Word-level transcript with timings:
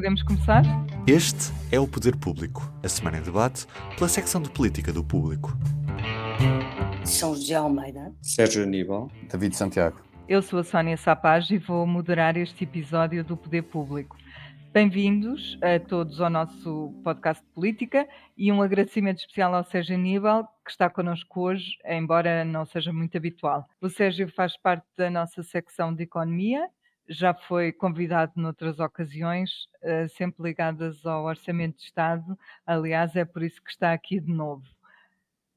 Podemos 0.00 0.22
começar? 0.22 0.62
Este 1.06 1.52
é 1.70 1.78
o 1.78 1.86
Poder 1.86 2.16
Público, 2.16 2.72
a 2.82 2.88
semana 2.88 3.18
em 3.18 3.22
debate 3.22 3.66
pela 3.98 4.08
secção 4.08 4.40
de 4.40 4.48
política 4.48 4.94
do 4.94 5.04
Público. 5.04 5.52
São 7.04 7.34
José 7.34 7.54
Almeida, 7.54 8.10
Sérgio 8.22 8.62
Aníbal, 8.62 9.10
David 9.30 9.54
Santiago. 9.54 10.00
Eu 10.26 10.40
sou 10.40 10.60
a 10.60 10.64
Sónia 10.64 10.96
Sapaz 10.96 11.50
e 11.50 11.58
vou 11.58 11.86
moderar 11.86 12.38
este 12.38 12.64
episódio 12.64 13.22
do 13.22 13.36
Poder 13.36 13.60
Público. 13.60 14.16
Bem-vindos 14.72 15.58
a 15.60 15.78
todos 15.78 16.18
ao 16.18 16.30
nosso 16.30 16.94
podcast 17.04 17.44
de 17.44 17.50
política 17.52 18.08
e 18.38 18.50
um 18.50 18.62
agradecimento 18.62 19.18
especial 19.18 19.54
ao 19.54 19.64
Sérgio 19.64 19.96
Aníbal, 19.96 20.48
que 20.64 20.70
está 20.70 20.88
connosco 20.88 21.42
hoje, 21.42 21.76
embora 21.84 22.42
não 22.42 22.64
seja 22.64 22.90
muito 22.90 23.18
habitual. 23.18 23.68
O 23.82 23.90
Sérgio 23.90 24.32
faz 24.34 24.56
parte 24.56 24.86
da 24.96 25.10
nossa 25.10 25.42
secção 25.42 25.94
de 25.94 26.04
Economia, 26.04 26.70
já 27.10 27.34
foi 27.34 27.72
convidado 27.72 28.32
noutras 28.36 28.78
ocasiões, 28.78 29.66
eh, 29.82 30.06
sempre 30.06 30.44
ligadas 30.44 31.04
ao 31.04 31.24
Orçamento 31.24 31.78
de 31.78 31.82
Estado, 31.82 32.38
aliás, 32.64 33.16
é 33.16 33.24
por 33.24 33.42
isso 33.42 33.60
que 33.60 33.70
está 33.70 33.92
aqui 33.92 34.20
de 34.20 34.32
novo. 34.32 34.62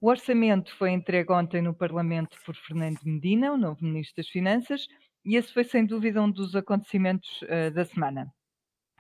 O 0.02 0.10
orçamento 0.10 0.76
foi 0.76 0.90
entregue 0.90 1.32
ontem 1.32 1.62
no 1.62 1.74
Parlamento 1.74 2.38
por 2.44 2.56
Fernando 2.56 3.00
Medina, 3.06 3.54
o 3.54 3.58
novo 3.58 3.86
Ministro 3.86 4.18
das 4.18 4.28
Finanças, 4.28 4.88
e 5.24 5.36
esse 5.36 5.54
foi 5.54 5.64
sem 5.64 5.86
dúvida 5.86 6.22
um 6.22 6.30
dos 6.30 6.56
acontecimentos 6.56 7.42
uh, 7.44 7.72
da 7.72 7.86
semana. 7.86 8.34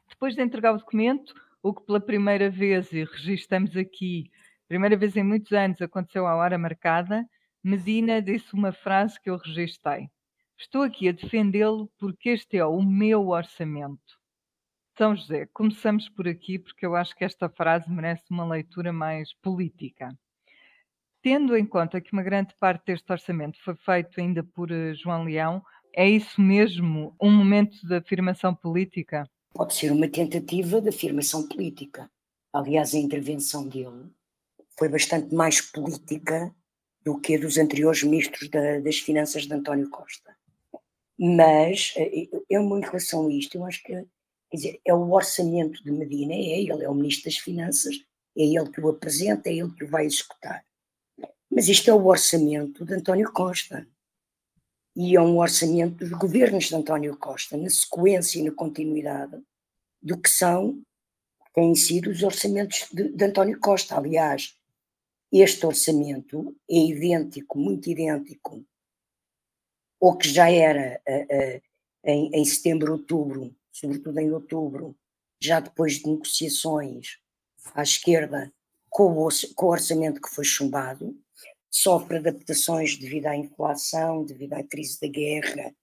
Depois 0.08 0.36
de 0.36 0.44
entregar 0.44 0.74
o 0.74 0.78
documento, 0.78 1.34
o 1.62 1.74
que 1.74 1.84
pela 1.86 2.00
primeira 2.00 2.52
vez, 2.52 2.94
e 2.94 3.04
registramos 3.04 3.76
aqui, 3.76 4.32
primeira 4.68 4.96
vez 4.96 5.18
em 5.18 5.24
muitos 5.24 5.52
anos 5.52 5.82
aconteceu 5.82 6.28
à 6.28 6.36
hora 6.36 6.58
marcada, 6.58 7.28
Medina 7.64 8.22
disse 8.22 8.54
uma 8.54 8.72
frase 8.72 9.20
que 9.20 9.30
eu 9.30 9.38
registrei. 9.38 10.08
Estou 10.64 10.82
aqui 10.82 11.10
a 11.10 11.12
defendê-lo 11.12 11.92
porque 12.00 12.30
este 12.30 12.56
é 12.56 12.66
o 12.66 12.82
meu 12.82 13.28
orçamento. 13.28 14.18
São 14.98 15.14
José, 15.14 15.46
começamos 15.48 16.08
por 16.08 16.26
aqui 16.26 16.58
porque 16.58 16.86
eu 16.86 16.96
acho 16.96 17.14
que 17.18 17.26
esta 17.26 17.50
frase 17.50 17.92
merece 17.92 18.24
uma 18.30 18.48
leitura 18.48 18.94
mais 18.94 19.34
política. 19.42 20.18
Tendo 21.22 21.58
em 21.58 21.66
conta 21.66 22.00
que 22.00 22.14
uma 22.14 22.24
grande 22.24 22.56
parte 22.58 22.86
deste 22.86 23.12
orçamento 23.12 23.62
foi 23.62 23.76
feito 23.76 24.22
ainda 24.22 24.42
por 24.42 24.72
eh, 24.72 24.94
João 24.94 25.26
Leão, 25.26 25.62
é 25.94 26.10
isso 26.10 26.40
mesmo 26.40 27.14
um 27.22 27.30
momento 27.30 27.86
de 27.86 27.98
afirmação 27.98 28.56
política? 28.56 29.30
Pode 29.54 29.74
ser 29.74 29.92
uma 29.92 30.08
tentativa 30.08 30.80
de 30.80 30.88
afirmação 30.88 31.46
política. 31.46 32.10
Aliás, 32.54 32.96
a 32.96 33.00
intervenção 33.00 33.68
dele 33.68 34.10
foi 34.80 34.88
bastante 34.88 35.36
mais 35.36 35.60
política 35.60 36.56
do 37.04 37.20
que 37.20 37.36
a 37.36 37.40
dos 37.40 37.58
anteriores 37.58 38.02
ministros 38.02 38.50
da, 38.50 38.80
das 38.80 39.00
Finanças 39.00 39.46
de 39.46 39.54
António 39.54 39.90
Costa. 39.90 40.34
Mas, 41.18 41.94
eh, 41.98 42.28
eu, 42.50 42.62
em 42.78 42.82
relação 42.82 43.28
a 43.28 43.34
isto, 43.34 43.56
eu 43.56 43.66
acho 43.66 43.84
que 43.84 43.94
quer 43.94 44.58
dizer, 44.58 44.82
é 44.86 44.94
o 44.94 45.12
orçamento 45.12 45.84
de 45.84 45.92
Medina, 45.92 46.34
é 46.34 46.62
ele, 46.62 46.84
é 46.84 46.90
o 46.90 46.94
ministro 46.94 47.26
das 47.26 47.38
Finanças, 47.38 47.96
é 48.38 48.44
ele 48.44 48.70
que 48.70 48.82
o 48.82 48.90
apresenta, 48.90 49.50
é 49.50 49.54
ele 49.54 49.72
que 49.72 49.84
o 49.84 49.90
vai 49.90 50.06
executar. 50.06 50.64
Mas 51.50 51.68
isto 51.68 51.90
é 51.90 51.94
o 51.94 52.06
orçamento 52.06 52.86
de 52.86 52.94
António 52.94 53.32
Costa. 53.32 53.88
E 54.96 55.16
é 55.16 55.22
um 55.22 55.40
orçamento 55.40 55.98
dos 55.98 56.12
governos 56.12 56.66
de 56.66 56.76
António 56.76 57.18
Costa, 57.18 57.58
na 57.58 57.70
sequência 57.70 58.40
e 58.40 58.44
na 58.44 58.52
continuidade 58.52 59.42
do 60.02 60.20
que 60.20 60.30
são, 60.30 60.82
têm 61.54 61.74
sido 61.74 62.10
os 62.10 62.22
orçamentos 62.22 62.88
de, 62.92 63.10
de 63.10 63.26
António 63.26 63.60
Costa. 63.60 63.98
Aliás, 63.98 64.56
este 65.32 65.66
orçamento 65.66 66.56
é 66.70 66.78
idêntico, 66.78 67.58
muito 67.58 67.90
idêntico, 67.90 68.64
ou 70.04 70.18
que 70.18 70.28
já 70.28 70.52
era 70.52 71.02
uh, 71.08 71.24
uh, 71.24 71.62
em, 72.04 72.30
em 72.34 72.44
setembro, 72.44 72.92
outubro, 72.92 73.56
sobretudo 73.72 74.20
em 74.20 74.34
outubro, 74.34 74.98
já 75.42 75.62
depois 75.62 75.94
de 75.94 76.10
negociações 76.10 77.20
à 77.74 77.84
esquerda 77.84 78.54
com 78.90 79.14
o, 79.14 79.30
com 79.56 79.66
o 79.66 79.70
orçamento 79.70 80.22
que 80.22 80.28
foi 80.28 80.44
chumbado, 80.44 81.18
sofre 81.72 82.18
adaptações 82.18 82.98
devido 82.98 83.28
à 83.28 83.38
inflação, 83.38 84.26
devido 84.26 84.52
à 84.56 84.64
crise 84.64 85.00
da 85.00 85.08
guerra, 85.08 85.74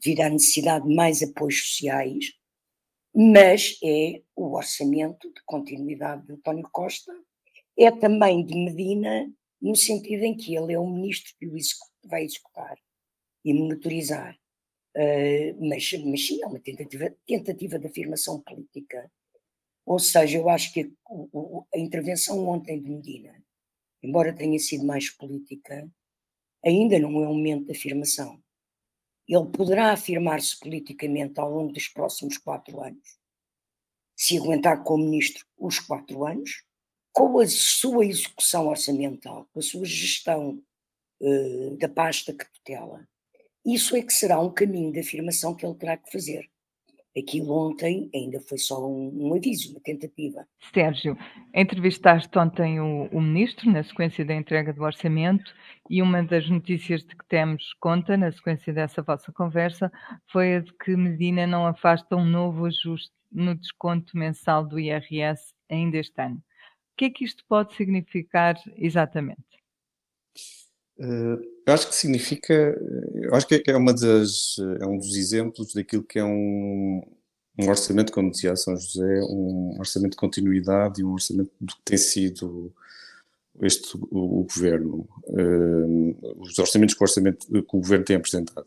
devido 0.00 0.20
à 0.20 0.28
necessidade 0.28 0.86
de 0.86 0.94
mais 0.94 1.20
apoios 1.20 1.58
sociais, 1.58 2.26
mas 3.12 3.76
é 3.82 4.22
o 4.36 4.54
orçamento 4.54 5.34
de 5.34 5.42
continuidade 5.44 6.24
de 6.28 6.34
António 6.34 6.68
Costa, 6.70 7.12
é 7.76 7.90
também 7.90 8.46
de 8.46 8.54
Medina, 8.54 9.28
no 9.60 9.74
sentido 9.74 10.22
em 10.22 10.36
que 10.36 10.54
ele 10.54 10.74
é 10.74 10.78
o 10.78 10.86
ministro 10.86 11.34
que 11.40 11.48
vai 12.08 12.22
executar 12.22 12.78
e 13.44 13.52
monitorizar. 13.52 14.38
Uh, 14.96 15.68
mas, 15.68 15.92
mas 16.04 16.26
sim, 16.26 16.42
é 16.42 16.46
uma 16.46 16.60
tentativa, 16.60 17.14
tentativa 17.26 17.78
de 17.78 17.86
afirmação 17.86 18.40
política. 18.40 19.10
Ou 19.84 19.98
seja, 19.98 20.38
eu 20.38 20.48
acho 20.48 20.72
que 20.72 20.80
a, 20.82 21.76
a 21.76 21.78
intervenção 21.78 22.46
ontem 22.48 22.80
de 22.80 22.88
Medina 22.88 23.44
embora 24.04 24.34
tenha 24.34 24.58
sido 24.58 24.84
mais 24.84 25.08
política, 25.08 25.90
ainda 26.62 26.98
não 26.98 27.22
é 27.22 27.28
um 27.28 27.34
momento 27.34 27.64
de 27.64 27.72
afirmação. 27.72 28.38
Ele 29.26 29.46
poderá 29.46 29.92
afirmar-se 29.92 30.58
politicamente 30.60 31.40
ao 31.40 31.50
longo 31.50 31.72
dos 31.72 31.88
próximos 31.88 32.36
quatro 32.36 32.82
anos, 32.82 33.18
se 34.14 34.36
aguentar 34.36 34.84
como 34.84 35.04
ministro 35.04 35.46
os 35.56 35.78
quatro 35.78 36.26
anos, 36.26 36.62
com 37.12 37.38
a 37.38 37.46
sua 37.46 38.04
execução 38.04 38.68
orçamental, 38.68 39.48
com 39.52 39.60
a 39.60 39.62
sua 39.62 39.86
gestão 39.86 40.62
uh, 41.20 41.76
da 41.78 41.88
pasta 41.88 42.34
que 42.34 42.44
tutela. 42.52 43.08
Isso 43.64 43.96
é 43.96 44.02
que 44.02 44.12
será 44.12 44.40
um 44.40 44.50
caminho 44.50 44.92
de 44.92 45.00
afirmação 45.00 45.54
que 45.54 45.64
ele 45.64 45.74
terá 45.74 45.96
que 45.96 46.12
fazer. 46.12 46.48
Aquilo 47.16 47.52
ontem 47.52 48.10
ainda 48.12 48.40
foi 48.40 48.58
só 48.58 48.84
um, 48.84 49.28
um 49.28 49.34
aviso, 49.34 49.70
uma 49.70 49.80
tentativa. 49.80 50.44
Sérgio, 50.72 51.16
entrevistaste 51.54 52.36
ontem 52.36 52.80
o, 52.80 53.08
o, 53.12 53.20
ministro 53.20 53.70
na 53.70 53.84
sequência 53.84 54.24
da 54.24 54.34
entrega 54.34 54.72
do 54.72 54.82
orçamento 54.82 55.54
e 55.88 56.02
uma 56.02 56.24
das 56.24 56.48
notícias 56.50 57.02
de 57.02 57.14
que 57.14 57.24
temos 57.28 57.72
conta 57.74 58.16
na 58.16 58.32
sequência 58.32 58.72
dessa 58.72 59.00
vossa 59.00 59.30
conversa 59.30 59.92
foi 60.32 60.56
a 60.56 60.60
de 60.60 60.72
que 60.76 60.96
Medina 60.96 61.46
não 61.46 61.64
afasta 61.66 62.16
um 62.16 62.24
novo 62.24 62.66
ajuste 62.66 63.12
no 63.30 63.54
desconto 63.54 64.18
mensal 64.18 64.66
do 64.66 64.78
IRS 64.80 65.54
ainda 65.70 65.98
este 65.98 66.20
ano. 66.20 66.36
O 66.36 66.96
que 66.96 67.04
é 67.04 67.10
que 67.10 67.24
isto 67.24 67.44
pode 67.48 67.74
significar 67.74 68.56
exatamente? 68.76 69.53
Eu 70.96 71.74
acho 71.74 71.88
que 71.88 71.94
significa, 71.94 72.52
eu 73.14 73.34
acho 73.34 73.46
que 73.46 73.62
é 73.66 73.76
uma 73.76 73.92
das, 73.92 74.56
é 74.80 74.86
um 74.86 74.98
dos 74.98 75.16
exemplos 75.16 75.72
daquilo 75.72 76.04
que 76.04 76.18
é 76.18 76.24
um, 76.24 77.02
um 77.58 77.68
orçamento, 77.68 78.12
como 78.12 78.30
dizia 78.30 78.56
São 78.56 78.76
José, 78.76 79.20
um 79.22 79.76
orçamento 79.78 80.12
de 80.12 80.16
continuidade 80.16 81.00
e 81.00 81.04
um 81.04 81.12
orçamento 81.12 81.50
do 81.60 81.74
que 81.74 81.82
tem 81.84 81.98
sido 81.98 82.72
este 83.60 83.96
o, 83.96 84.40
o 84.40 84.44
governo, 84.44 85.08
uh, 85.28 86.42
os 86.42 86.58
orçamentos 86.58 86.94
que 86.94 87.02
o, 87.02 87.04
orçamento, 87.04 87.46
que 87.46 87.58
o 87.58 87.80
governo 87.80 88.04
tem 88.04 88.16
apresentado. 88.16 88.66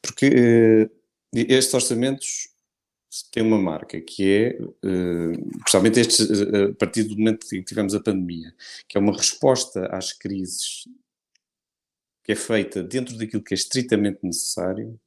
Porque 0.00 0.88
uh, 0.88 0.90
estes 1.34 1.74
orçamentos 1.74 2.48
têm 3.32 3.42
uma 3.42 3.58
marca 3.58 4.00
que 4.00 4.32
é, 4.32 4.62
uh, 4.62 5.60
principalmente 5.64 6.00
a 6.00 6.74
partir 6.74 7.04
do 7.04 7.16
momento 7.16 7.46
que 7.46 7.62
tivemos 7.62 7.94
a 7.94 8.00
pandemia, 8.00 8.54
que 8.88 8.96
é 8.96 9.00
uma 9.00 9.16
resposta 9.16 9.86
às 9.86 10.12
crises 10.12 10.84
que 12.24 12.32
é 12.32 12.36
feita 12.36 12.82
dentro 12.82 13.16
daquilo 13.16 13.42
que 13.42 13.54
é 13.54 13.56
estritamente 13.56 14.20
necessário, 14.22 14.98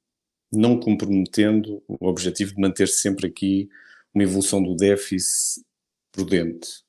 não 0.51 0.79
comprometendo 0.79 1.83
o 1.87 2.07
objetivo 2.07 2.53
de 2.55 2.61
manter 2.61 2.87
sempre 2.87 3.27
aqui 3.27 3.69
uma 4.13 4.23
evolução 4.23 4.61
do 4.61 4.75
déficit 4.75 5.63
prudente. 6.11 6.83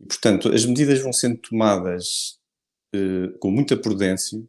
E, 0.00 0.06
portanto, 0.06 0.48
as 0.48 0.64
medidas 0.64 1.00
vão 1.00 1.12
sendo 1.12 1.36
tomadas 1.38 2.38
eh, 2.92 3.28
com 3.38 3.50
muita 3.50 3.76
prudência 3.76 4.42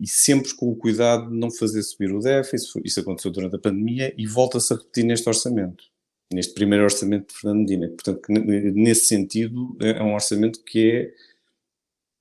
e 0.00 0.06
sempre 0.06 0.54
com 0.54 0.70
o 0.70 0.76
cuidado 0.76 1.30
de 1.30 1.36
não 1.36 1.50
fazer 1.50 1.82
subir 1.82 2.12
o 2.12 2.20
déficit. 2.20 2.80
Isso 2.84 3.00
aconteceu 3.00 3.30
durante 3.30 3.56
a 3.56 3.58
pandemia 3.58 4.14
e 4.18 4.26
volta-se 4.26 4.72
a 4.72 4.76
repetir 4.76 5.04
neste 5.04 5.26
orçamento, 5.28 5.84
neste 6.32 6.52
primeiro 6.52 6.84
orçamento 6.84 7.32
de 7.32 7.40
Fernando 7.40 7.60
Medina. 7.60 7.88
Portanto, 7.88 8.20
nesse 8.28 9.06
sentido, 9.06 9.76
é 9.80 10.02
um 10.02 10.14
orçamento 10.14 10.62
que 10.62 10.90
é 10.90 11.14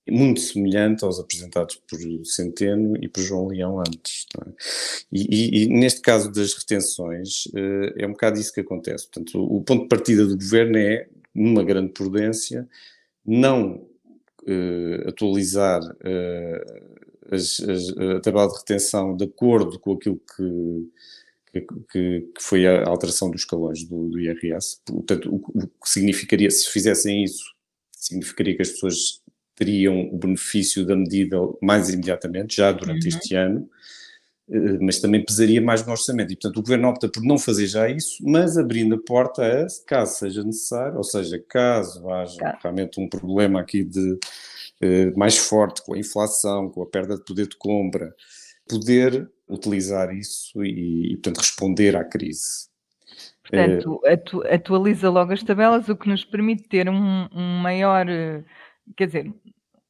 muito 0.07 0.39
semelhante 0.39 1.03
aos 1.03 1.19
apresentados 1.19 1.75
por 1.87 1.99
Centeno 2.25 2.95
e 3.01 3.07
por 3.07 3.21
João 3.21 3.47
Leão 3.47 3.79
antes. 3.79 4.25
É? 4.39 4.51
E, 5.11 5.21
e, 5.21 5.63
e, 5.63 5.67
neste 5.67 6.01
caso 6.01 6.31
das 6.31 6.53
retenções, 6.53 7.45
uh, 7.47 7.93
é 7.97 8.05
um 8.05 8.11
bocado 8.11 8.39
isso 8.39 8.53
que 8.53 8.61
acontece. 8.61 9.07
Portanto, 9.07 9.39
o, 9.39 9.57
o, 9.57 9.63
ponto 9.63 9.83
de 9.83 9.87
partida 9.87 10.25
do 10.25 10.37
governo 10.37 10.77
é, 10.77 11.07
numa 11.33 11.63
grande 11.63 11.91
prudência, 11.91 12.67
não 13.25 13.87
uh, 14.43 15.09
atualizar 15.09 15.81
uh, 15.81 16.95
as, 17.31 17.59
as, 17.61 17.89
a 17.97 18.19
tabela 18.19 18.47
de 18.47 18.57
retenção 18.57 19.17
de 19.17 19.25
acordo 19.25 19.79
com 19.79 19.93
aquilo 19.93 20.21
que, 20.35 20.91
que, 21.51 21.61
que 21.91 22.31
foi 22.39 22.67
a 22.67 22.87
alteração 22.87 23.31
dos 23.31 23.41
escalões 23.41 23.83
do, 23.83 24.09
do 24.09 24.19
IRS. 24.19 24.79
Portanto, 24.85 25.33
o, 25.33 25.37
o 25.37 25.67
que 25.67 25.89
significaria, 25.89 26.51
se 26.51 26.69
fizessem 26.69 27.23
isso, 27.23 27.43
significaria 27.91 28.55
que 28.55 28.61
as 28.61 28.69
pessoas 28.69 29.24
teriam 29.55 30.09
o 30.11 30.17
benefício 30.17 30.85
da 30.85 30.95
medida 30.95 31.37
mais 31.61 31.89
imediatamente, 31.89 32.57
já 32.57 32.71
durante 32.71 33.07
uhum. 33.07 33.17
este 33.17 33.35
ano, 33.35 33.69
eh, 34.49 34.77
mas 34.81 34.99
também 34.99 35.23
pesaria 35.23 35.61
mais 35.61 35.85
no 35.85 35.91
orçamento. 35.91 36.31
E, 36.31 36.35
portanto, 36.35 36.57
o 36.57 36.61
governo 36.61 36.89
opta 36.89 37.09
por 37.09 37.23
não 37.23 37.37
fazer 37.37 37.67
já 37.67 37.89
isso, 37.89 38.17
mas 38.21 38.57
abrindo 38.57 38.95
a 38.95 38.99
porta 38.99 39.43
a, 39.43 39.67
caso 39.87 40.19
seja 40.19 40.43
necessário, 40.43 40.97
ou 40.97 41.03
seja, 41.03 41.43
caso 41.47 42.09
haja 42.09 42.37
claro. 42.37 42.57
realmente 42.61 42.99
um 42.99 43.07
problema 43.07 43.61
aqui 43.61 43.83
de 43.83 44.19
eh, 44.81 45.11
mais 45.15 45.37
forte 45.37 45.81
com 45.83 45.93
a 45.93 45.97
inflação, 45.99 46.69
com 46.69 46.83
a 46.83 46.85
perda 46.85 47.15
de 47.15 47.23
poder 47.23 47.47
de 47.47 47.55
compra, 47.57 48.13
poder 48.67 49.29
utilizar 49.47 50.13
isso 50.13 50.63
e, 50.63 51.13
e 51.13 51.17
portanto, 51.17 51.37
responder 51.37 51.95
à 51.95 52.03
crise. 52.03 52.67
Portanto, 53.41 54.01
atu 54.05 54.47
atualiza 54.47 55.09
logo 55.09 55.31
as 55.31 55.43
tabelas, 55.43 55.87
o 55.87 55.95
que 55.95 56.09
nos 56.09 56.25
permite 56.25 56.67
ter 56.67 56.89
um, 56.89 57.27
um 57.31 57.59
maior, 57.61 58.09
eh, 58.09 58.43
quer 58.95 59.07
dizer, 59.07 59.33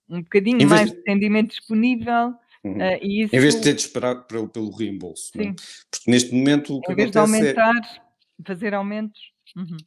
um 0.09 0.21
bocadinho 0.21 0.67
mais 0.67 0.91
de 0.91 1.01
rendimento 1.07 1.49
disponível. 1.49 2.33
Uhum. 2.63 2.77
Uh, 2.77 2.99
e 3.01 3.23
isso... 3.23 3.35
Em 3.35 3.39
vez 3.39 3.55
de 3.55 3.61
ter 3.61 3.73
de 3.73 3.81
esperar 3.81 4.27
pelo, 4.27 4.47
pelo 4.47 4.71
reembolso. 4.71 5.31
É? 5.35 5.43
Sim. 5.43 5.49
É? 5.49 5.55
Porque 5.91 6.11
neste 6.11 6.33
momento 6.33 6.77
o 6.77 6.81
que 6.81 6.91
em 6.91 6.95
vez 6.95 7.11
de 7.11 7.17
é 7.17 7.21
aumentar, 7.21 7.75
é... 7.77 8.43
fazer 8.43 8.73
aumentos. 8.73 9.19
Uhum. 9.55 9.77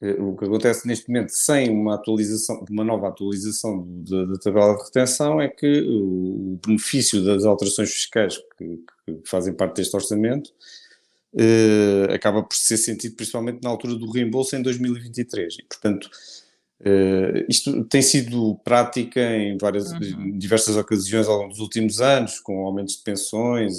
Eh, 0.00 0.16
o 0.20 0.36
que 0.36 0.44
acontece 0.44 0.86
neste 0.86 1.08
momento, 1.08 1.30
sem 1.30 1.70
uma 1.70 1.96
atualização, 1.96 2.64
uma 2.70 2.84
nova 2.84 3.08
atualização 3.08 3.84
da, 4.04 4.24
da 4.24 4.38
tabela 4.38 4.76
de 4.76 4.84
retenção, 4.84 5.40
é 5.40 5.48
que 5.48 5.82
o 5.82 6.58
benefício 6.64 7.24
das 7.24 7.44
alterações 7.44 7.92
fiscais 7.92 8.38
que, 8.56 8.76
que 9.04 9.20
fazem 9.28 9.52
parte 9.52 9.76
deste 9.76 9.94
orçamento 9.96 10.52
uh, 11.34 12.12
acaba 12.12 12.42
por 12.42 12.56
ser 12.56 12.76
sentido 12.76 13.16
principalmente 13.16 13.62
na 13.62 13.70
altura 13.70 13.94
do 13.96 14.10
reembolso 14.10 14.54
em 14.56 14.62
2023. 14.62 15.58
E, 15.58 15.62
portanto, 15.64 16.08
uh, 16.80 17.44
isto 17.48 17.84
tem 17.84 18.02
sido 18.02 18.56
prática 18.64 19.20
em 19.20 19.56
várias, 19.58 19.92
uhum. 19.92 20.38
diversas 20.38 20.76
ocasiões 20.76 21.26
ao 21.26 21.38
longo 21.38 21.50
dos 21.50 21.60
últimos 21.60 22.00
anos, 22.00 22.40
com 22.40 22.66
aumentos 22.66 22.96
de 22.96 23.02
pensões, 23.02 23.74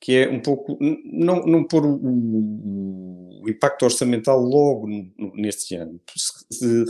que 0.00 0.14
é 0.14 0.28
um 0.28 0.40
pouco, 0.40 0.78
não, 1.04 1.44
não 1.46 1.64
pôr 1.64 1.84
o, 1.84 1.94
o, 1.94 3.40
o 3.42 3.48
impacto 3.48 3.84
orçamental 3.84 4.40
logo 4.40 4.86
neste 5.34 5.74
ano, 5.74 6.00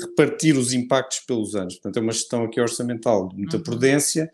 repartir 0.01 0.57
os 0.57 0.73
impactos 0.73 1.21
pelos 1.21 1.55
anos. 1.55 1.75
Portanto, 1.75 1.97
é 1.99 2.03
uma 2.03 2.13
gestão 2.13 2.45
aqui 2.45 2.61
orçamental 2.61 3.29
de 3.29 3.37
muita 3.37 3.57
uhum. 3.57 3.63
prudência, 3.63 4.31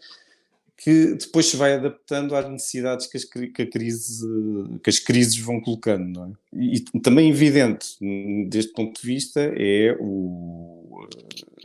que 0.82 1.14
depois 1.14 1.46
se 1.46 1.56
vai 1.56 1.74
adaptando 1.74 2.34
às 2.34 2.48
necessidades 2.50 3.06
que 3.06 3.16
as, 3.16 3.24
que 3.24 3.66
crise, 3.66 4.26
que 4.82 4.90
as 4.90 4.98
crises 4.98 5.38
vão 5.38 5.60
colocando. 5.60 6.08
Não 6.08 6.26
é? 6.26 6.32
E, 6.52 6.80
também 7.00 7.30
evidente, 7.30 7.96
deste 8.48 8.72
ponto 8.72 9.00
de 9.00 9.06
vista, 9.06 9.40
é 9.40 9.96
o, 10.00 11.06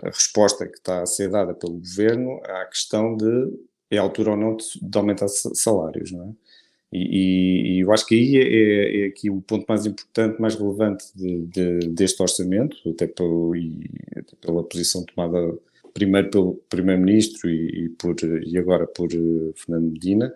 a 0.04 0.10
resposta 0.10 0.68
que 0.68 0.78
está 0.78 1.02
a 1.02 1.06
ser 1.08 1.32
dada 1.32 1.56
pelo 1.56 1.80
governo 1.80 2.40
à 2.46 2.66
questão 2.66 3.18
de 3.18 3.54
é 3.90 3.98
a 3.98 4.02
altura 4.02 4.32
ou 4.32 4.38
não 4.38 4.56
de, 4.56 4.66
de 4.82 4.98
aumentar 4.98 5.28
salários, 5.30 6.12
não 6.12 6.26
é? 6.26 6.48
E, 6.92 7.00
e, 7.00 7.78
e, 7.78 7.80
eu 7.80 7.92
acho 7.92 8.06
que 8.06 8.16
aí 8.16 8.38
é, 8.38 8.44
é, 8.44 9.02
é, 9.02 9.08
aqui 9.08 9.30
o 9.30 9.42
ponto 9.42 9.66
mais 9.68 9.86
importante, 9.86 10.40
mais 10.40 10.56
relevante 10.56 11.06
de, 11.16 11.46
de, 11.48 11.80
deste 11.90 12.22
orçamento, 12.22 12.78
até, 12.90 13.08
pelo, 13.08 13.56
e, 13.56 13.90
até 14.16 14.36
pela 14.40 14.64
posição 14.64 15.04
tomada 15.04 15.58
primeiro 15.98 16.30
pelo 16.30 16.54
Primeiro-Ministro 16.70 17.50
e, 17.50 17.86
e, 17.86 17.90
por, 17.90 18.16
e 18.46 18.56
agora 18.56 18.86
por 18.86 19.12
uh, 19.12 19.54
Fernando 19.56 19.92
Medina, 19.92 20.32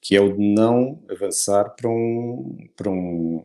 que 0.00 0.16
é 0.16 0.20
o 0.20 0.32
de 0.32 0.42
não 0.42 1.00
avançar 1.08 1.76
para, 1.76 1.88
um, 1.88 2.68
para, 2.76 2.90
um, 2.90 3.44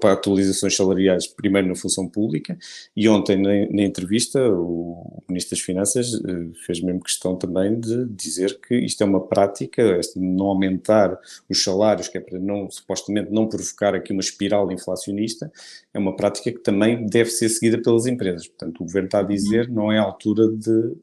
para 0.00 0.12
atualizações 0.12 0.76
salariais, 0.76 1.26
primeiro 1.26 1.68
na 1.68 1.74
função 1.74 2.08
pública, 2.08 2.58
e 2.96 3.08
ontem 3.08 3.36
na, 3.36 3.50
na 3.70 3.82
entrevista 3.82 4.40
o 4.50 5.22
Ministro 5.28 5.56
das 5.56 5.64
Finanças 5.64 6.14
uh, 6.14 6.52
fez 6.66 6.80
mesmo 6.80 7.00
questão 7.00 7.36
também 7.36 7.78
de 7.78 8.06
dizer 8.06 8.58
que 8.60 8.74
isto 8.74 9.02
é 9.02 9.06
uma 9.06 9.20
prática, 9.20 9.82
este 9.98 10.18
não 10.18 10.46
aumentar 10.46 11.16
os 11.48 11.62
salários, 11.62 12.08
que 12.08 12.18
é 12.18 12.20
para 12.20 12.38
não, 12.38 12.68
supostamente 12.70 13.30
não 13.30 13.48
provocar 13.48 13.94
aqui 13.94 14.12
uma 14.12 14.20
espiral 14.20 14.70
inflacionista, 14.72 15.50
é 15.94 15.98
uma 15.98 16.16
prática 16.16 16.50
que 16.50 16.58
também 16.58 17.06
deve 17.06 17.30
ser 17.30 17.48
seguida 17.48 17.80
pelas 17.80 18.06
empresas. 18.06 18.48
Portanto, 18.48 18.80
o 18.80 18.84
Governo 18.84 19.06
está 19.06 19.20
a 19.20 19.22
dizer 19.22 19.68
uhum. 19.68 19.74
não 19.74 19.92
é 19.92 19.98
a 19.98 20.02
altura 20.02 20.48
de 20.48 20.96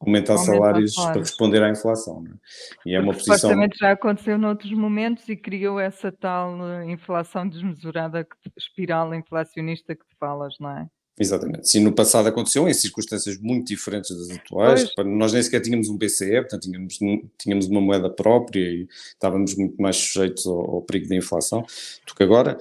aumentar 0.00 0.36
salários 0.38 0.94
para 0.94 1.20
responder 1.20 1.62
à 1.62 1.70
inflação. 1.70 2.24
É? 2.26 2.90
E 2.90 2.94
é 2.94 3.00
uma 3.00 3.12
Porque, 3.12 3.26
posição. 3.26 3.50
Supostamente 3.50 3.78
já 3.78 3.92
aconteceu 3.92 4.38
noutros 4.38 4.72
momentos 4.72 5.28
e 5.28 5.36
criou 5.36 5.80
essa 5.80 6.12
tal 6.12 6.56
eh, 6.68 6.90
inflação 6.90 7.48
desmesurada, 7.48 8.26
espiral 8.56 9.14
inflacionista 9.14 9.94
que 9.94 10.04
tu 10.04 10.16
falas, 10.18 10.54
não 10.60 10.70
é? 10.70 10.86
Exatamente. 11.18 11.66
Sim, 11.68 11.80
no 11.80 11.94
passado 11.94 12.28
aconteceu 12.28 12.68
em 12.68 12.74
circunstâncias 12.74 13.38
muito 13.40 13.68
diferentes 13.68 14.14
das 14.14 14.36
atuais. 14.36 14.92
Pois. 14.94 15.08
Nós 15.08 15.32
nem 15.32 15.42
sequer 15.42 15.60
tínhamos 15.60 15.88
um 15.88 15.96
BCE, 15.96 16.42
portanto 16.42 16.62
tínhamos, 16.62 16.98
tínhamos 17.38 17.66
uma 17.68 17.80
moeda 17.80 18.10
própria 18.10 18.60
e 18.60 18.86
estávamos 19.08 19.56
muito 19.56 19.80
mais 19.80 19.96
sujeitos 19.96 20.46
ao, 20.46 20.76
ao 20.76 20.82
perigo 20.82 21.08
da 21.08 21.16
inflação 21.16 21.64
do 22.06 22.14
que 22.14 22.22
agora. 22.22 22.58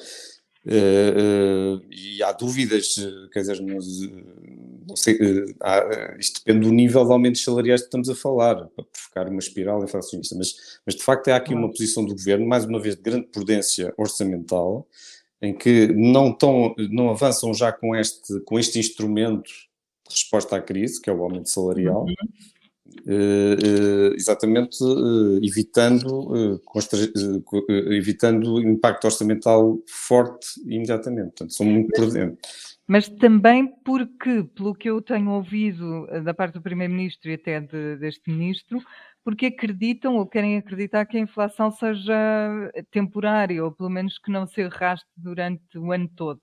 Uh, 0.66 1.78
uh, 1.78 1.86
e 1.92 2.24
há 2.24 2.32
dúvidas, 2.32 2.96
quer 3.32 3.42
dizer, 3.42 3.62
não 3.62 4.96
sei, 4.96 5.14
uh, 5.16 5.56
há, 5.62 6.16
isto 6.20 6.40
depende 6.44 6.68
do 6.68 6.74
nível 6.74 7.06
de 7.06 7.12
aumentos 7.12 7.44
salariais 7.44 7.82
que 7.82 7.88
estamos 7.88 8.10
a 8.10 8.16
falar, 8.16 8.66
para 8.70 8.84
provocar 8.84 9.30
uma 9.30 9.40
espiral 9.40 9.84
inflacionista, 9.84 10.36
mas, 10.36 10.80
mas 10.84 10.96
de 10.96 11.04
facto 11.04 11.28
há 11.28 11.36
aqui 11.36 11.54
uma 11.54 11.70
posição 11.70 12.04
do 12.04 12.16
governo, 12.16 12.48
mais 12.48 12.66
uma 12.66 12.80
vez, 12.80 12.96
de 12.96 13.02
grande 13.04 13.28
prudência 13.28 13.94
orçamental, 13.96 14.88
em 15.40 15.54
que 15.56 15.88
não, 15.94 16.34
tão, 16.34 16.74
não 16.90 17.12
avançam 17.12 17.54
já 17.54 17.72
com 17.72 17.96
este, 17.96 18.40
com 18.42 18.58
este 18.58 18.80
instrumento 18.80 19.52
de 20.08 20.12
resposta 20.12 20.56
à 20.56 20.62
crise, 20.62 21.00
que 21.00 21.12
é 21.12 21.14
o 21.14 21.24
aumento 21.24 21.50
salarial, 21.50 22.06
uhum. 22.06 22.16
Uh, 23.08 24.12
uh, 24.12 24.16
exatamente 24.16 24.84
uh, 24.84 25.44
evitando, 25.44 26.62
evitando 27.92 28.62
impacto 28.62 29.06
orçamental 29.06 29.80
forte 29.88 30.62
imediatamente. 30.66 31.30
Portanto, 31.30 31.54
são 31.54 31.66
muito 31.66 31.92
prudentes. 31.92 32.78
Mas 32.88 33.10
também 33.10 33.68
porque, 33.84 34.44
pelo 34.56 34.76
que 34.76 34.88
eu 34.88 35.02
tenho 35.02 35.32
ouvido 35.32 36.06
da 36.24 36.34
parte 36.34 36.54
do 36.54 36.62
Primeiro-Ministro 36.62 37.32
e 37.32 37.34
até 37.34 37.60
de, 37.60 37.98
deste 37.98 38.30
Ministro, 38.30 38.80
porque 39.24 39.48
acreditam 39.48 40.18
ou 40.18 40.28
querem 40.28 40.58
acreditar 40.58 41.08
que 41.08 41.18
a 41.18 41.22
inflação 41.22 41.72
seja 41.72 42.72
temporária, 42.92 43.66
ou 43.66 43.72
pelo 43.72 43.90
menos 43.90 44.20
que 44.20 44.32
não 44.32 44.46
se 44.46 44.62
arraste 44.62 45.10
durante 45.18 45.78
o 45.80 45.92
ano 45.92 46.08
todo. 46.16 46.40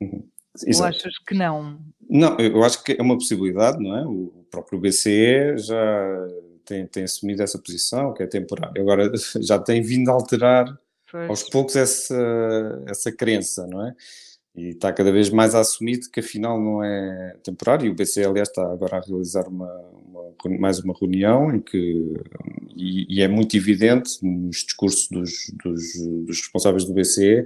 Uhum. 0.00 0.28
Ou 0.76 0.84
achas 0.84 1.18
que 1.26 1.34
não? 1.34 1.78
Não, 2.08 2.38
eu 2.38 2.62
acho 2.62 2.82
que 2.84 2.96
é 2.98 3.02
uma 3.02 3.16
possibilidade, 3.16 3.82
não 3.82 3.96
é? 3.96 4.06
O 4.06 4.46
próprio 4.50 4.78
BCE 4.78 5.58
já 5.58 6.28
tem, 6.64 6.86
tem 6.86 7.04
assumido 7.04 7.42
essa 7.42 7.58
posição, 7.58 8.12
que 8.12 8.22
é 8.22 8.26
temporária. 8.26 8.80
Agora 8.80 9.10
já 9.42 9.58
tem 9.58 9.82
vindo 9.82 10.10
a 10.10 10.14
alterar 10.14 10.66
pois. 11.10 11.28
aos 11.28 11.42
poucos 11.44 11.76
essa, 11.76 12.82
essa 12.86 13.10
crença, 13.10 13.66
não 13.66 13.86
é? 13.86 13.94
E 14.56 14.68
está 14.68 14.92
cada 14.92 15.10
vez 15.10 15.30
mais 15.30 15.54
assumido 15.54 16.08
que 16.12 16.20
afinal 16.20 16.60
não 16.60 16.82
é 16.82 17.36
temporário. 17.42 17.86
E 17.86 17.90
o 17.90 17.94
BCE, 17.94 18.24
aliás, 18.24 18.48
está 18.48 18.62
agora 18.62 18.98
a 18.98 19.00
realizar 19.00 19.48
uma, 19.48 19.68
uma 20.06 20.58
mais 20.60 20.78
uma 20.78 20.94
reunião 20.98 21.52
em 21.52 21.60
que, 21.60 22.14
e, 22.76 23.16
e, 23.16 23.22
é 23.22 23.26
muito 23.26 23.56
evidente 23.56 24.24
nos 24.24 24.58
discursos 24.58 25.08
dos, 25.08 25.50
dos, 25.64 25.82
dos 26.24 26.40
responsáveis 26.40 26.84
do 26.84 26.94
BCE 26.94 27.44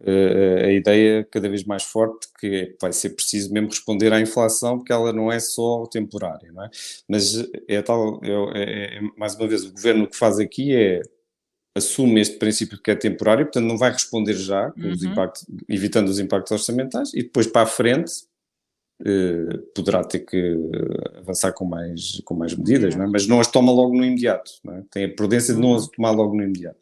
uh, 0.00 0.64
a 0.64 0.72
ideia 0.72 1.26
cada 1.30 1.48
vez 1.48 1.64
mais 1.64 1.84
forte 1.84 2.28
que 2.38 2.76
vai 2.80 2.92
ser 2.92 3.10
preciso 3.10 3.52
mesmo 3.52 3.68
responder 3.68 4.12
à 4.12 4.20
inflação, 4.20 4.78
porque 4.78 4.92
ela 4.92 5.12
não 5.12 5.30
é 5.30 5.40
só 5.40 5.86
temporária, 5.86 6.50
não 6.52 6.64
é? 6.64 6.70
Mas 7.08 7.34
é 7.68 7.82
tal, 7.82 8.20
é, 8.22 8.30
é, 8.60 8.98
é, 8.98 9.00
mais 9.16 9.34
uma 9.34 9.46
vez, 9.46 9.64
o 9.64 9.72
governo 9.72 10.04
o 10.04 10.08
que 10.08 10.16
faz 10.16 10.38
aqui 10.38 10.74
é 10.74 11.02
assume 11.76 12.20
este 12.20 12.38
princípio 12.38 12.80
que 12.82 12.90
é 12.90 12.96
temporário, 12.96 13.44
portanto 13.44 13.66
não 13.66 13.78
vai 13.78 13.92
responder 13.92 14.34
já, 14.34 14.72
uhum. 14.76 14.92
os 14.92 15.02
impactos, 15.02 15.46
evitando 15.68 16.08
os 16.08 16.18
impactos 16.18 16.52
orçamentais, 16.52 17.14
e 17.14 17.22
depois 17.22 17.46
para 17.46 17.62
a 17.62 17.66
frente 17.66 18.28
eh, 19.04 19.58
poderá 19.76 20.02
ter 20.02 20.20
que 20.20 20.56
avançar 21.16 21.52
com 21.52 21.64
mais, 21.64 22.20
com 22.24 22.34
mais 22.34 22.52
medidas, 22.56 22.96
não 22.96 23.04
é? 23.04 23.06
mas 23.06 23.28
não 23.28 23.38
as 23.38 23.46
toma 23.46 23.70
logo 23.70 23.96
no 23.96 24.04
imediato, 24.04 24.50
é? 24.70 24.82
tem 24.90 25.04
a 25.04 25.14
prudência 25.14 25.54
de 25.54 25.60
não 25.60 25.76
as 25.76 25.86
tomar 25.86 26.10
logo 26.10 26.34
no 26.36 26.42
imediato. 26.42 26.78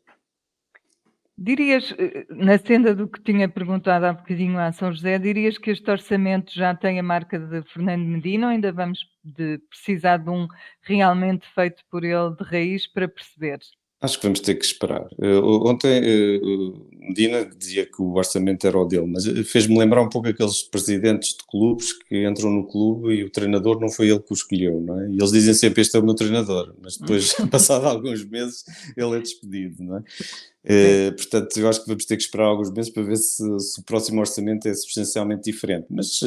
Dirias, 1.39 1.93
eh, 1.99 2.27
na 2.31 2.57
senda 2.59 2.95
do 2.95 3.07
que 3.09 3.21
tinha 3.23 3.49
perguntado 3.49 4.07
há 4.07 4.13
bocadinho 4.13 4.59
a 4.59 4.73
São 4.73 4.91
José, 4.93 5.19
dirias 5.19 5.59
que 5.59 5.71
este 5.71 5.91
orçamento 5.91 6.53
já 6.53 6.75
tem 6.75 6.99
a 6.99 7.03
marca 7.03 7.39
de 7.39 7.63
Fernando 7.71 8.05
Medina 8.07 8.47
ou 8.47 8.53
ainda 8.53 8.73
vamos 8.73 9.01
de 9.23 9.59
precisar 9.69 10.17
de 10.19 10.31
um 10.31 10.49
realmente 10.81 11.47
feito 11.55 11.83
por 11.91 12.05
ele 12.05 12.35
de 12.37 12.45
raiz 12.45 12.87
para 12.87 13.07
perceber? 13.09 13.59
Acho 14.01 14.19
que 14.19 14.25
vamos 14.25 14.41
ter 14.41 14.55
que 14.57 14.65
esperar. 14.65 15.09
Uh, 15.19 15.69
ontem 15.69 16.01
uh, 16.01 16.87
Medina 17.01 17.47
dizia 17.47 17.87
que 17.87 18.03
o 18.03 18.15
orçamento 18.15 18.67
era 18.67 18.79
o 18.79 18.85
dele, 18.85 19.07
mas 19.07 19.25
fez-me 19.49 19.79
lembrar 19.79 20.03
um 20.03 20.09
pouco 20.09 20.29
aqueles 20.29 20.63
presidentes 20.63 21.31
de 21.31 21.47
clubes 21.49 21.95
que 21.95 22.27
entram 22.27 22.51
no 22.51 22.67
clube 22.67 23.15
e 23.15 23.25
o 23.25 23.31
treinador 23.31 23.81
não 23.81 23.89
foi 23.89 24.11
ele 24.11 24.19
que 24.19 24.33
o 24.33 24.35
escolheu, 24.35 24.81
não 24.83 25.01
é? 25.01 25.09
E 25.09 25.17
eles 25.17 25.33
dizem 25.33 25.55
sempre 25.55 25.81
este 25.81 25.97
é 25.97 26.01
o 26.01 26.05
meu 26.05 26.15
treinador, 26.15 26.75
mas 26.83 26.99
depois, 26.99 27.33
passado 27.51 27.87
alguns 27.87 28.23
meses, 28.25 28.65
ele 28.97 29.17
é 29.17 29.21
despedido, 29.21 29.83
não 29.83 29.97
é? 29.97 30.01
Uh, 30.01 31.13
portanto, 31.17 31.57
eu 31.57 31.69
acho 31.69 31.81
que 31.81 31.89
vamos 31.89 32.05
ter 32.05 32.17
que 32.17 32.23
esperar 32.23 32.49
alguns 32.49 32.71
meses 32.71 32.91
para 32.93 33.03
ver 33.03 33.17
se, 33.17 33.59
se 33.61 33.81
o 33.81 33.83
próximo 33.83 34.21
orçamento 34.21 34.69
é 34.69 34.75
substancialmente 34.75 35.51
diferente. 35.51 35.87
Mas 35.89 36.21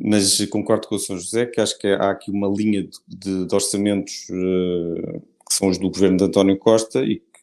mas 0.00 0.44
concordo 0.46 0.86
com 0.86 0.94
o 0.94 0.98
Sr. 0.98 1.18
José 1.18 1.46
que 1.46 1.60
acho 1.60 1.76
que 1.76 1.88
há 1.88 2.10
aqui 2.10 2.30
uma 2.30 2.46
linha 2.46 2.84
de, 2.84 2.98
de, 3.08 3.46
de 3.46 3.54
orçamentos 3.54 4.28
uh, 4.30 5.20
que 5.48 5.54
são 5.54 5.68
os 5.68 5.78
do 5.78 5.90
governo 5.90 6.16
de 6.16 6.24
António 6.24 6.58
Costa 6.58 7.00
e 7.00 7.20
que 7.20 7.40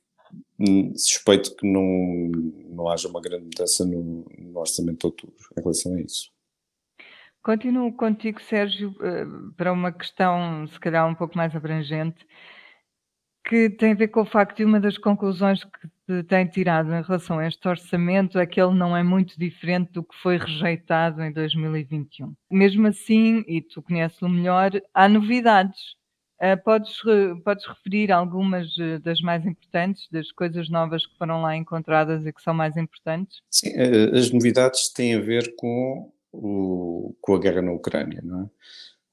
hum, 0.60 0.94
suspeito 0.96 1.56
que 1.56 1.68
não, 1.68 2.32
não 2.70 2.90
haja 2.90 3.08
uma 3.08 3.22
grande 3.22 3.46
mudança 3.46 3.86
no, 3.86 4.26
no 4.38 4.60
orçamento 4.60 5.00
de 5.00 5.06
outubro 5.08 5.50
em 5.58 5.62
relação 5.62 5.94
a 5.96 6.02
isso. 6.02 6.32
Continuo 7.42 7.94
contigo, 7.94 8.42
Sérgio, 8.42 8.96
eh, 9.02 9.26
para 9.56 9.72
uma 9.72 9.92
questão 9.92 10.68
se 10.68 10.80
calhar 10.80 11.08
um 11.08 11.14
pouco 11.14 11.38
mais 11.38 11.56
abrangente, 11.56 12.26
que 13.48 13.70
tem 13.70 13.92
a 13.92 13.96
ver 13.96 14.08
com 14.08 14.22
o 14.22 14.26
facto 14.26 14.58
de 14.58 14.66
uma 14.66 14.80
das 14.80 14.98
conclusões 14.98 15.64
que 15.64 15.88
se 16.08 16.24
tem 16.24 16.48
tirado 16.48 16.92
em 16.92 17.02
relação 17.04 17.38
a 17.38 17.48
este 17.48 17.68
orçamento 17.68 18.40
é 18.40 18.46
que 18.48 18.60
ele 18.60 18.74
não 18.74 18.98
é 18.98 19.04
muito 19.04 19.38
diferente 19.40 19.92
do 19.92 20.04
que 20.04 20.16
foi 20.18 20.38
rejeitado 20.38 21.22
em 21.22 21.32
2021. 21.32 22.34
Mesmo 22.50 22.88
assim, 22.88 23.44
e 23.48 23.62
tu 23.62 23.82
conheces-lo 23.84 24.30
melhor, 24.30 24.72
há 24.94 25.08
novidades. 25.08 25.96
Uh, 26.42 26.62
podes, 26.64 26.98
podes 27.46 27.66
referir 27.66 28.12
algumas 28.12 28.68
eh, 28.78 29.00
das 29.00 29.22
mais 29.22 29.46
importantes, 29.46 30.06
das 30.12 30.32
coisas 30.34 30.70
novas 30.70 31.06
que 31.06 31.18
foram 31.18 31.42
lá 31.42 31.56
encontradas 31.56 32.26
e 32.26 32.34
que 32.34 32.42
são 32.42 32.54
mais 32.54 32.76
importantes? 32.76 33.38
Sim, 33.50 33.70
eh, 33.74 34.18
as 34.18 34.32
novidades 34.32 34.92
têm 34.92 35.16
a 35.16 35.22
ver 35.22 35.56
com, 35.56 36.12
o, 36.34 37.16
com 37.22 37.36
a 37.36 37.40
guerra 37.40 37.62
na 37.62 37.72
Ucrânia, 37.72 38.20
não 38.22 38.42
é? 38.42 38.50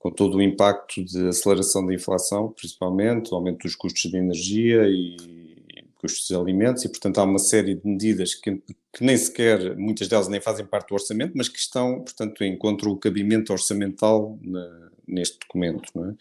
com 0.00 0.11
todo 0.11 0.38
o 0.38 0.43
impacto 0.43 1.05
de 1.05 1.29
aceleração 1.29 1.87
da 1.87 1.95
inflação, 1.95 2.50
principalmente, 2.50 3.33
o 3.33 3.37
aumento 3.37 3.62
dos 3.62 3.76
custos 3.76 4.11
de 4.11 4.17
energia 4.17 4.83
e 4.88 5.17
custos 5.95 6.26
de 6.26 6.35
alimentos, 6.35 6.85
e 6.85 6.88
portanto 6.88 7.19
há 7.19 7.23
uma 7.23 7.38
série 7.38 7.76
de 7.76 7.87
medidas 7.87 8.35
que, 8.35 8.61
que, 8.93 9.05
nem 9.05 9.17
sequer, 9.17 9.76
muitas 9.76 10.09
delas 10.09 10.26
nem 10.26 10.41
fazem 10.41 10.67
parte 10.67 10.88
do 10.88 10.95
orçamento, 10.95 11.35
mas 11.37 11.49
que 11.49 11.61
estão, 11.61 12.02
portanto, 12.02 12.43
encontram 12.43 12.91
o 12.91 12.99
cabimento 12.99 13.52
orçamental 13.52 14.37
na, 14.43 14.91
neste 15.07 15.38
documento, 15.38 15.93
é? 16.05 16.14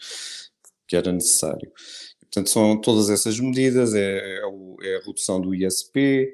Que 0.92 0.96
era 0.96 1.10
necessário. 1.10 1.72
Portanto, 2.20 2.50
são 2.50 2.78
todas 2.78 3.08
essas 3.08 3.40
medidas, 3.40 3.94
é, 3.94 4.18
é, 4.18 4.40
é 4.82 4.96
a 4.96 5.00
redução 5.00 5.40
do 5.40 5.54
ISP, 5.54 6.30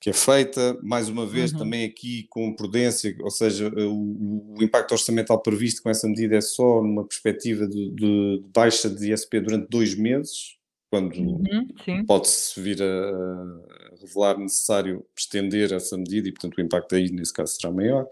que 0.00 0.10
é 0.10 0.12
feita, 0.12 0.76
mais 0.82 1.08
uma 1.08 1.24
vez 1.24 1.52
uhum. 1.52 1.58
também 1.58 1.84
aqui 1.84 2.26
com 2.28 2.56
prudência, 2.56 3.16
ou 3.20 3.30
seja, 3.30 3.68
o, 3.68 4.56
o, 4.58 4.62
impacto 4.62 4.92
orçamental 4.92 5.40
previsto 5.40 5.80
com 5.80 5.90
essa 5.90 6.08
medida 6.08 6.36
é 6.36 6.40
só 6.40 6.82
numa 6.82 7.06
perspectiva 7.06 7.68
de, 7.68 7.90
de 7.92 8.42
baixa 8.52 8.90
de 8.90 9.12
ISP 9.12 9.40
durante 9.40 9.68
dois 9.68 9.94
meses, 9.94 10.56
quando 10.90 11.16
uhum, 11.16 12.04
pode-se 12.04 12.60
vir 12.60 12.82
a, 12.82 13.87
revelar 14.00 14.38
necessário 14.38 15.04
estender 15.16 15.72
essa 15.72 15.96
medida 15.96 16.28
e, 16.28 16.32
portanto, 16.32 16.56
o 16.56 16.60
impacto 16.60 16.94
aí, 16.94 17.10
nesse 17.10 17.32
caso, 17.32 17.54
será 17.54 17.72
maior. 17.72 18.08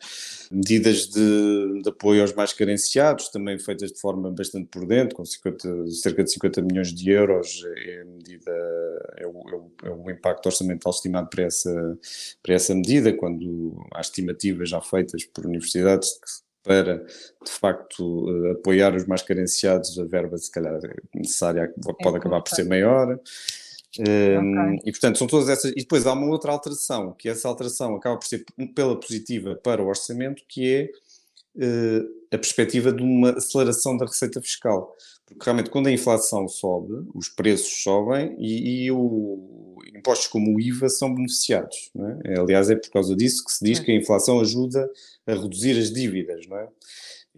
Medidas 0.50 1.06
de, 1.08 1.82
de 1.82 1.88
apoio 1.88 2.22
aos 2.22 2.32
mais 2.32 2.52
carenciados, 2.52 3.28
também 3.28 3.58
feitas 3.58 3.92
de 3.92 4.00
forma 4.00 4.30
bastante 4.30 4.68
prudente, 4.68 5.14
com 5.14 5.24
50, 5.24 5.90
cerca 5.90 6.24
de 6.24 6.32
50 6.32 6.62
milhões 6.62 6.92
de 6.92 7.10
euros, 7.10 7.62
é 7.76 8.04
medida, 8.04 8.52
é 9.16 9.26
o, 9.26 9.48
é 9.48 9.54
o, 9.54 9.72
é 9.84 9.90
o 9.90 10.10
impacto 10.10 10.46
orçamental 10.46 10.92
estimado 10.92 11.28
para 11.28 11.44
essa, 11.44 11.98
para 12.42 12.54
essa 12.54 12.74
medida, 12.74 13.12
quando 13.12 13.86
há 13.94 14.00
estimativas 14.00 14.70
já 14.70 14.80
feitas 14.80 15.24
por 15.24 15.46
universidades 15.46 16.12
que 16.12 16.46
para, 16.66 16.98
de 16.98 17.50
facto, 17.50 18.02
uh, 18.02 18.50
apoiar 18.50 18.94
os 18.94 19.06
mais 19.06 19.22
carenciados, 19.22 19.96
a 20.00 20.04
verba, 20.04 20.36
se 20.36 20.50
calhar, 20.50 20.80
necessária 21.14 21.72
pode 22.02 22.16
é 22.16 22.18
acabar 22.18 22.42
por 22.42 22.50
ser 22.50 22.64
maior. 22.64 23.20
Um, 23.98 24.74
okay. 24.74 24.80
E 24.84 24.92
portanto 24.92 25.18
são 25.18 25.26
todas 25.26 25.48
essas. 25.48 25.72
E 25.72 25.76
depois 25.76 26.06
há 26.06 26.12
uma 26.12 26.26
outra 26.26 26.52
alteração, 26.52 27.12
que 27.12 27.28
essa 27.28 27.48
alteração 27.48 27.94
acaba 27.96 28.16
por 28.16 28.26
ser 28.26 28.44
pela 28.74 28.98
positiva 28.98 29.54
para 29.56 29.82
o 29.82 29.86
orçamento, 29.86 30.42
que 30.48 30.74
é 30.74 30.90
uh, 31.56 32.06
a 32.30 32.38
perspectiva 32.38 32.92
de 32.92 33.02
uma 33.02 33.30
aceleração 33.30 33.96
da 33.96 34.06
receita 34.06 34.40
fiscal. 34.40 34.94
Porque 35.26 35.44
realmente 35.44 35.70
quando 35.70 35.88
a 35.88 35.92
inflação 35.92 36.46
sobe, 36.46 37.04
os 37.14 37.28
preços 37.28 37.82
sobem 37.82 38.36
e, 38.38 38.84
e 38.84 38.90
o, 38.92 39.76
impostos 39.94 40.28
como 40.28 40.54
o 40.54 40.60
IVA 40.60 40.88
são 40.88 41.12
beneficiados. 41.12 41.90
É? 42.24 42.38
Aliás, 42.38 42.70
é 42.70 42.76
por 42.76 42.90
causa 42.90 43.16
disso 43.16 43.44
que 43.44 43.52
se 43.52 43.64
diz 43.64 43.80
que 43.80 43.90
a 43.90 43.96
inflação 43.96 44.40
ajuda 44.40 44.88
a 45.26 45.34
reduzir 45.34 45.76
as 45.78 45.92
dívidas. 45.92 46.46
Não 46.46 46.58
é? 46.58 46.68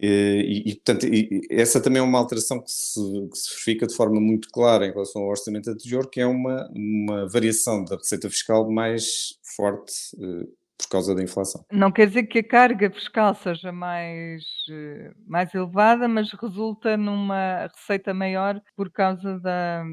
E, 0.01 0.63
e, 0.65 0.75
portanto, 0.75 1.05
e, 1.05 1.41
essa 1.51 1.81
também 1.81 1.99
é 1.99 2.03
uma 2.03 2.17
alteração 2.17 2.61
que 2.61 2.71
se, 2.71 2.99
que 3.29 3.37
se 3.37 3.49
verifica 3.49 3.85
de 3.85 3.93
forma 3.93 4.19
muito 4.21 4.47
clara 4.49 4.87
em 4.87 4.91
relação 4.91 5.23
ao 5.23 5.29
orçamento 5.29 5.69
anterior, 5.69 6.09
que 6.09 6.21
é 6.21 6.25
uma, 6.25 6.69
uma 6.73 7.27
variação 7.27 7.83
da 7.83 7.97
receita 7.97 8.29
fiscal 8.29 8.71
mais 8.71 9.37
forte 9.55 9.93
uh, 10.15 10.47
por 10.77 10.87
causa 10.89 11.13
da 11.13 11.21
inflação. 11.21 11.65
Não 11.69 11.91
quer 11.91 12.07
dizer 12.07 12.23
que 12.23 12.39
a 12.39 12.47
carga 12.47 12.89
fiscal 12.89 13.35
seja 13.35 13.73
mais, 13.73 14.43
uh, 14.69 15.13
mais 15.27 15.53
elevada, 15.53 16.07
mas 16.07 16.31
resulta 16.31 16.95
numa 16.95 17.67
receita 17.67 18.13
maior 18.13 18.61
por 18.77 18.89
causa 18.89 19.37
da, 19.39 19.83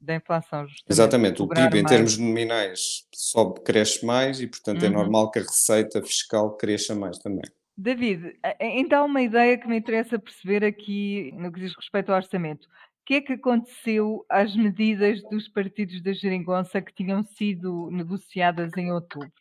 da 0.00 0.14
inflação. 0.14 0.66
Exatamente, 0.88 1.42
o 1.42 1.48
PIB 1.48 1.60
mais. 1.60 1.74
em 1.74 1.84
termos 1.84 2.16
nominais 2.16 3.06
sobe, 3.14 3.60
cresce 3.60 4.04
mais 4.04 4.40
e, 4.40 4.46
portanto, 4.46 4.82
é 4.82 4.88
uhum. 4.88 4.94
é 4.94 4.96
normal 4.96 5.30
que 5.30 5.40
a 5.40 5.42
receita 5.42 6.02
fiscal 6.02 6.56
cresça 6.56 6.94
mais 6.94 7.18
também. 7.18 7.44
David, 7.76 8.38
então 8.60 9.06
uma 9.06 9.22
ideia 9.22 9.56
que 9.58 9.66
me 9.66 9.78
interessa 9.78 10.18
perceber 10.18 10.64
aqui 10.64 11.32
no 11.34 11.50
que 11.50 11.60
diz 11.60 11.74
respeito 11.74 12.10
ao 12.10 12.16
orçamento. 12.16 12.66
O 12.66 13.04
que 13.04 13.14
é 13.14 13.20
que 13.20 13.32
aconteceu 13.32 14.24
às 14.28 14.54
medidas 14.54 15.22
dos 15.22 15.48
partidos 15.48 16.00
da 16.02 16.12
Geringonça 16.12 16.80
que 16.80 16.94
tinham 16.94 17.22
sido 17.22 17.90
negociadas 17.90 18.76
em 18.76 18.92
outubro? 18.92 19.32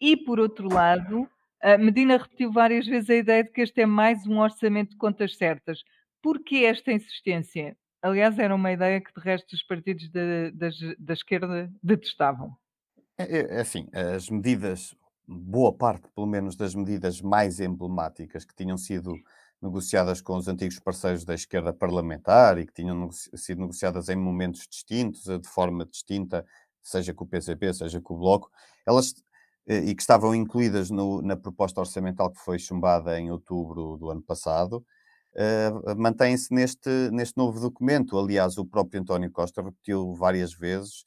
E, 0.00 0.16
por 0.16 0.40
outro 0.40 0.68
lado, 0.68 1.28
Medina 1.78 2.16
repetiu 2.16 2.50
várias 2.50 2.86
vezes 2.86 3.10
a 3.10 3.14
ideia 3.14 3.44
de 3.44 3.50
que 3.50 3.60
este 3.60 3.82
é 3.82 3.86
mais 3.86 4.26
um 4.26 4.38
orçamento 4.38 4.90
de 4.90 4.96
contas 4.96 5.36
certas. 5.36 5.82
Por 6.22 6.42
que 6.42 6.64
esta 6.64 6.92
insistência? 6.92 7.76
Aliás, 8.00 8.38
era 8.38 8.54
uma 8.54 8.72
ideia 8.72 9.00
que, 9.00 9.12
de 9.12 9.20
resto, 9.20 9.54
os 9.54 9.62
partidos 9.62 10.08
da, 10.10 10.50
da, 10.52 10.68
da 10.98 11.12
esquerda 11.12 11.70
detestavam. 11.82 12.56
É, 13.16 13.24
é, 13.24 13.56
é 13.56 13.60
assim, 13.60 13.88
as 13.92 14.30
medidas, 14.30 14.94
boa 15.28 15.72
parte, 15.72 16.08
pelo 16.14 16.26
menos, 16.26 16.56
das 16.56 16.74
medidas 16.74 17.20
mais 17.20 17.60
emblemáticas 17.60 18.44
que 18.44 18.54
tinham 18.54 18.78
sido 18.78 19.14
negociadas 19.60 20.20
com 20.20 20.36
os 20.36 20.48
antigos 20.48 20.78
parceiros 20.78 21.24
da 21.24 21.34
esquerda 21.34 21.72
parlamentar 21.72 22.58
e 22.58 22.66
que 22.66 22.72
tinham 22.72 22.98
negoci 22.98 23.30
sido 23.36 23.60
negociadas 23.60 24.08
em 24.08 24.16
momentos 24.16 24.66
distintos, 24.68 25.28
eh, 25.28 25.38
de 25.38 25.48
forma 25.48 25.84
distinta, 25.84 26.46
seja 26.82 27.12
com 27.12 27.24
o 27.24 27.26
PCP, 27.28 27.74
seja 27.74 28.00
com 28.00 28.14
o 28.14 28.18
Bloco, 28.18 28.50
elas 28.86 29.14
eh, 29.66 29.80
e 29.80 29.94
que 29.94 30.00
estavam 30.02 30.34
incluídas 30.34 30.90
no, 30.90 31.20
na 31.22 31.36
proposta 31.36 31.80
orçamental 31.80 32.30
que 32.30 32.40
foi 32.40 32.58
chumbada 32.58 33.20
em 33.20 33.30
outubro 33.30 33.96
do 33.98 34.10
ano 34.10 34.22
passado, 34.22 34.84
uh, 35.34 35.96
mantém-se 35.96 36.52
neste, 36.54 36.88
neste 37.12 37.36
novo 37.36 37.60
documento. 37.60 38.18
Aliás, 38.18 38.56
o 38.58 38.64
próprio 38.64 39.00
António 39.00 39.30
Costa 39.30 39.62
repetiu 39.62 40.14
várias 40.14 40.54
vezes, 40.54 41.04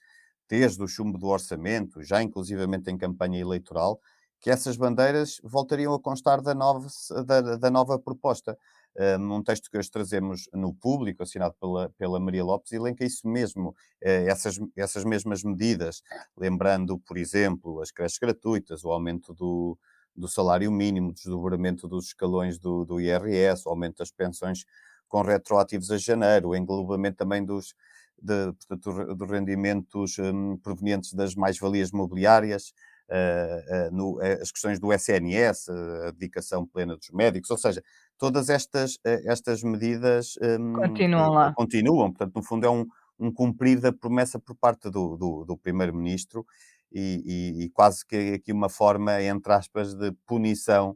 desde 0.52 0.84
o 0.84 0.88
chumbo 0.88 1.18
do 1.18 1.28
orçamento, 1.28 2.04
já 2.04 2.22
inclusivamente 2.22 2.92
em 2.92 2.98
campanha 2.98 3.40
eleitoral, 3.40 4.02
que 4.38 4.50
essas 4.50 4.76
bandeiras 4.76 5.40
voltariam 5.42 5.94
a 5.94 6.00
constar 6.00 6.42
da 6.42 6.54
nova, 6.54 6.90
da, 7.26 7.56
da 7.56 7.72
nova 7.72 7.98
proposta. 7.98 8.58
Uh, 8.94 9.18
num 9.18 9.42
texto 9.42 9.72
que 9.72 9.78
hoje 9.78 9.90
trazemos 9.90 10.50
no 10.54 10.74
público, 10.74 11.24
assinado 11.24 11.56
pela, 11.58 11.90
pela 11.98 12.20
Maria 12.20 12.44
Lopes, 12.44 12.74
elenca 12.74 13.06
isso 13.06 13.26
mesmo, 13.30 13.70
uh, 13.70 13.76
essas, 14.04 14.60
essas 14.76 15.06
mesmas 15.06 15.42
medidas, 15.42 16.04
lembrando, 16.36 17.00
por 17.00 17.18
exemplo, 17.18 17.82
as 17.82 17.90
creches 17.90 18.20
gratuitas, 18.20 18.84
o 18.84 18.92
aumento 18.92 19.34
do, 19.34 19.78
do 20.14 20.28
salário 20.28 20.70
mínimo, 20.70 21.12
o 21.12 21.14
desdobramento 21.14 21.88
dos 21.88 22.08
escalões 22.08 22.60
do, 22.60 22.84
do 22.84 23.00
IRS, 23.00 23.66
o 23.66 23.70
aumento 23.70 24.00
das 24.00 24.12
pensões 24.12 24.66
com 25.08 25.22
retroativos 25.22 25.90
a 25.92 25.98
janeiro, 25.98 26.50
o 26.50 26.56
englobamento 26.58 27.16
também 27.16 27.46
dos, 27.46 27.74
de, 28.22 28.54
portanto, 28.54 29.16
dos 29.16 29.30
rendimentos 29.30 30.20
um, 30.20 30.56
provenientes 30.58 31.14
das 31.14 31.34
mais-valias 31.34 31.92
mobiliárias, 31.92 32.72
uh, 33.10 33.90
uh, 33.90 33.96
no, 33.96 34.18
uh, 34.18 34.42
as 34.42 34.52
questões 34.52 34.80
do 34.80 34.94
SNS, 34.94 35.70
a 36.08 36.12
dedicação 36.12 36.66
plena 36.66 36.96
dos 36.96 37.10
médicos, 37.10 37.50
ou 37.50 37.58
seja, 37.58 37.82
todas 38.18 38.50
estas, 38.50 39.00
estas 39.04 39.64
medidas 39.64 40.36
um, 40.42 40.74
continuam 40.74 41.32
lá. 41.32 41.54
Continuam, 41.54 42.12
portanto, 42.12 42.36
no 42.36 42.44
fundo 42.44 42.66
é 42.68 42.70
um, 42.70 42.86
um 43.20 43.34
cumprir 43.34 43.80
da 43.80 43.92
promessa 43.92 44.40
por 44.40 44.56
parte 44.56 44.90
do, 44.92 45.18
do, 45.18 45.44
do 45.46 45.58
Primeiro-Ministro 45.58 46.46
e, 46.92 47.24
e, 47.60 47.64
e, 47.64 47.70
quase 47.70 48.06
que 48.06 48.34
aqui 48.34 48.52
uma 48.52 48.70
forma, 48.70 49.22
entre 49.24 49.52
aspas, 49.52 49.96
de 49.96 50.12
punição, 50.28 50.96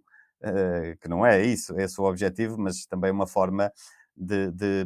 que 1.01 1.07
não 1.07 1.25
é 1.25 1.43
isso, 1.43 1.75
é 1.79 1.85
esse 1.85 1.99
o 1.99 2.03
objetivo, 2.03 2.55
mas 2.59 2.85
também 2.85 3.09
uma 3.09 3.25
forma 3.25 3.71
de, 4.15 4.51
de 4.51 4.85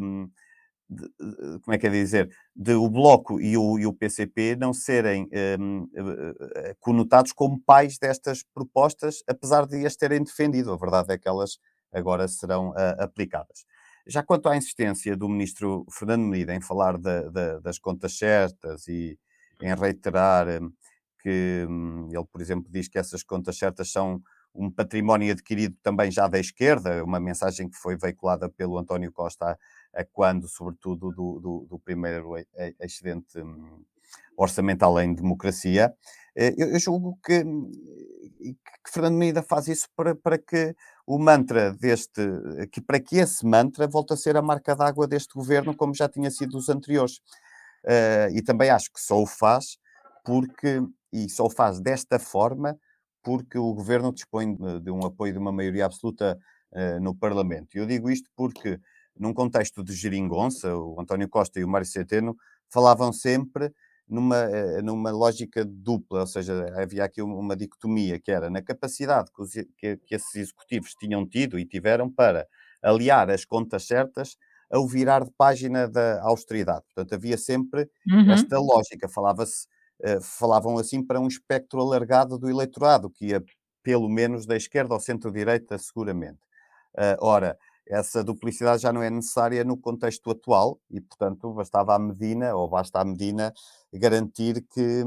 hum, 0.90 0.96
de, 1.20 1.60
como 1.62 1.76
é 1.76 1.78
que 1.78 1.88
é 1.88 1.90
dizer, 1.90 2.30
de 2.56 2.74
o 2.74 2.90
Bloco 2.90 3.40
e 3.40 3.58
o, 3.58 3.78
e 3.80 3.86
o 3.86 3.94
PCP 3.94 4.56
não 4.56 4.74
serem 4.74 5.30
um, 5.60 5.88
eh, 6.56 6.76
conotados 6.80 7.32
como 7.32 7.62
pais 7.62 7.98
destas 7.98 8.44
propostas, 8.54 9.24
apesar 9.28 9.66
de 9.66 9.86
as 9.86 9.96
terem 9.96 10.24
defendido. 10.24 10.74
A 10.74 10.78
verdade 10.78 11.14
é 11.14 11.18
que 11.18 11.28
elas 11.28 11.60
agora 11.92 12.28
serão 12.28 12.70
uh, 12.70 12.96
aplicadas. 13.00 13.66
Já 14.08 14.24
quanto 14.24 14.50
à 14.50 14.58
insistência 14.58 15.16
do 15.16 15.30
ministro 15.30 15.86
Fernando 15.92 16.24
Medida 16.24 16.56
em 16.56 16.62
falar 16.62 16.98
de, 16.98 17.30
de, 17.30 17.60
das 17.62 17.78
contas 17.78 18.18
certas 18.18 18.88
e 18.88 19.18
em 19.62 19.76
reiterar 19.76 20.48
um, 20.48 20.72
que 21.22 21.66
um, 21.70 22.08
ele, 22.12 22.26
por 22.32 22.42
exemplo, 22.42 22.72
diz 22.72 22.88
que 22.88 22.98
essas 22.98 23.24
contas 23.24 23.58
certas 23.58 23.92
são 23.92 24.22
um 24.56 24.72
património 24.72 25.32
adquirido 25.32 25.76
também 25.84 26.10
já 26.10 26.28
da 26.28 26.40
esquerda, 26.40 27.04
uma 27.04 27.20
mensagem 27.20 27.70
que 27.70 27.78
foi 27.78 27.96
veiculada 27.98 28.50
pelo 28.50 28.78
António 28.78 29.12
Costa 29.12 29.58
quando, 30.12 30.48
sobretudo, 30.48 31.12
do, 31.12 31.40
do, 31.40 31.68
do 31.70 31.80
primeiro 31.80 32.34
excedente 32.80 33.40
hum, 33.40 33.84
orçamental 34.38 35.00
em 35.00 35.14
democracia, 35.14 35.94
eu, 36.36 36.70
eu 36.70 36.80
julgo 36.80 37.20
que, 37.26 37.44
que 37.44 38.92
Fernando 38.92 39.18
Medina 39.18 39.44
faz 39.44 39.68
isso 39.68 39.88
para, 39.96 40.16
para 40.16 40.38
que 40.38 40.76
o 41.06 41.18
mantra 41.18 41.74
deste, 41.74 42.22
que 42.72 42.80
para 42.80 43.00
que 43.00 43.18
esse 43.18 43.46
mantra 43.46 43.88
volte 43.88 44.14
a 44.14 44.18
ser 44.18 44.38
a 44.38 44.42
marca 44.42 44.76
d'água 44.76 45.08
deste 45.08 45.34
governo, 45.34 45.76
como 45.76 45.94
já 45.94 46.08
tinha 46.08 46.30
sido 46.30 46.58
os 46.58 46.70
anteriores. 46.70 47.20
Uh, 47.84 48.30
e 48.34 48.42
também 48.42 48.70
acho 48.70 48.92
que 48.92 49.00
só 49.00 49.22
o 49.22 49.26
faz 49.26 49.78
porque, 50.24 50.82
e 51.12 51.30
só 51.30 51.46
o 51.46 51.50
faz 51.50 51.80
desta 51.80 52.20
forma, 52.20 52.78
porque 53.24 53.58
o 53.58 53.74
governo 53.74 54.14
dispõe 54.14 54.56
de 54.82 54.92
um 54.92 55.04
apoio 55.06 55.34
de 55.34 55.40
uma 55.40 55.52
maioria 55.52 55.86
absoluta 55.86 56.38
uh, 56.72 57.00
no 57.00 57.16
Parlamento. 57.16 57.76
Eu 57.76 57.86
digo 57.86 58.10
isto 58.10 58.30
porque, 58.36 58.80
num 59.18 59.34
contexto 59.34 59.84
de 59.84 59.94
geringonça, 59.94 60.76
o 60.76 61.00
António 61.00 61.30
Costa 61.30 61.60
e 61.60 61.64
o 61.64 61.68
Mário 61.68 61.88
Centeno 61.88 62.36
falavam 62.70 63.12
sempre 63.12 63.72
numa, 64.08 64.38
eh, 64.38 64.82
numa 64.82 65.12
lógica 65.12 65.64
dupla, 65.64 66.22
ou 66.22 66.28
seja, 66.28 66.66
havia 66.76 67.04
aqui 67.04 67.22
uma 67.22 67.56
dicotomia, 67.56 68.20
que 68.20 68.32
era 68.32 68.50
na 68.50 68.62
capacidade 68.62 69.32
que, 69.32 69.42
os, 69.42 69.52
que, 69.78 69.98
que 69.98 70.16
esses 70.16 70.36
executivos 70.36 70.96
tinham 70.96 71.28
tido 71.28 71.60
e 71.60 71.66
tiveram 71.66 72.10
para 72.10 72.48
aliar 72.82 73.30
as 73.30 73.46
contas 73.46 73.86
certas 73.86 74.36
ao 74.72 74.88
virar 74.88 75.24
de 75.24 75.32
página 75.38 75.88
da 75.88 76.22
austeridade. 76.24 76.84
Portanto, 76.86 77.14
havia 77.14 77.38
sempre 77.38 77.90
uhum. 78.08 78.32
esta 78.32 78.60
lógica, 78.60 79.08
falava-se, 79.08 79.68
uh, 80.02 80.22
falavam 80.22 80.78
assim 80.78 81.04
para 81.06 81.20
um 81.20 81.28
espectro 81.28 81.80
alargado 81.80 82.38
do 82.38 82.50
eleitorado, 82.50 83.10
que 83.10 83.28
ia 83.28 83.44
pelo 83.84 84.10
menos 84.10 84.46
da 84.46 84.56
esquerda 84.56 84.94
ao 84.94 85.00
centro-direita, 85.00 85.78
seguramente. 85.78 86.40
Uh, 86.96 87.18
ora, 87.20 87.58
essa 87.90 88.24
duplicidade 88.24 88.84
já 88.84 88.94
não 88.94 89.02
é 89.02 89.10
necessária 89.10 89.64
no 89.64 89.76
contexto 89.76 90.30
atual 90.30 90.80
e, 90.92 91.02
portanto, 91.02 91.52
bastava 91.52 91.96
a 91.96 92.00
Medina, 92.00 92.56
ou 92.56 92.70
basta 92.70 93.00
a 93.00 93.06
Medina, 93.06 93.52
garantir 93.92 94.64
que, 94.70 95.04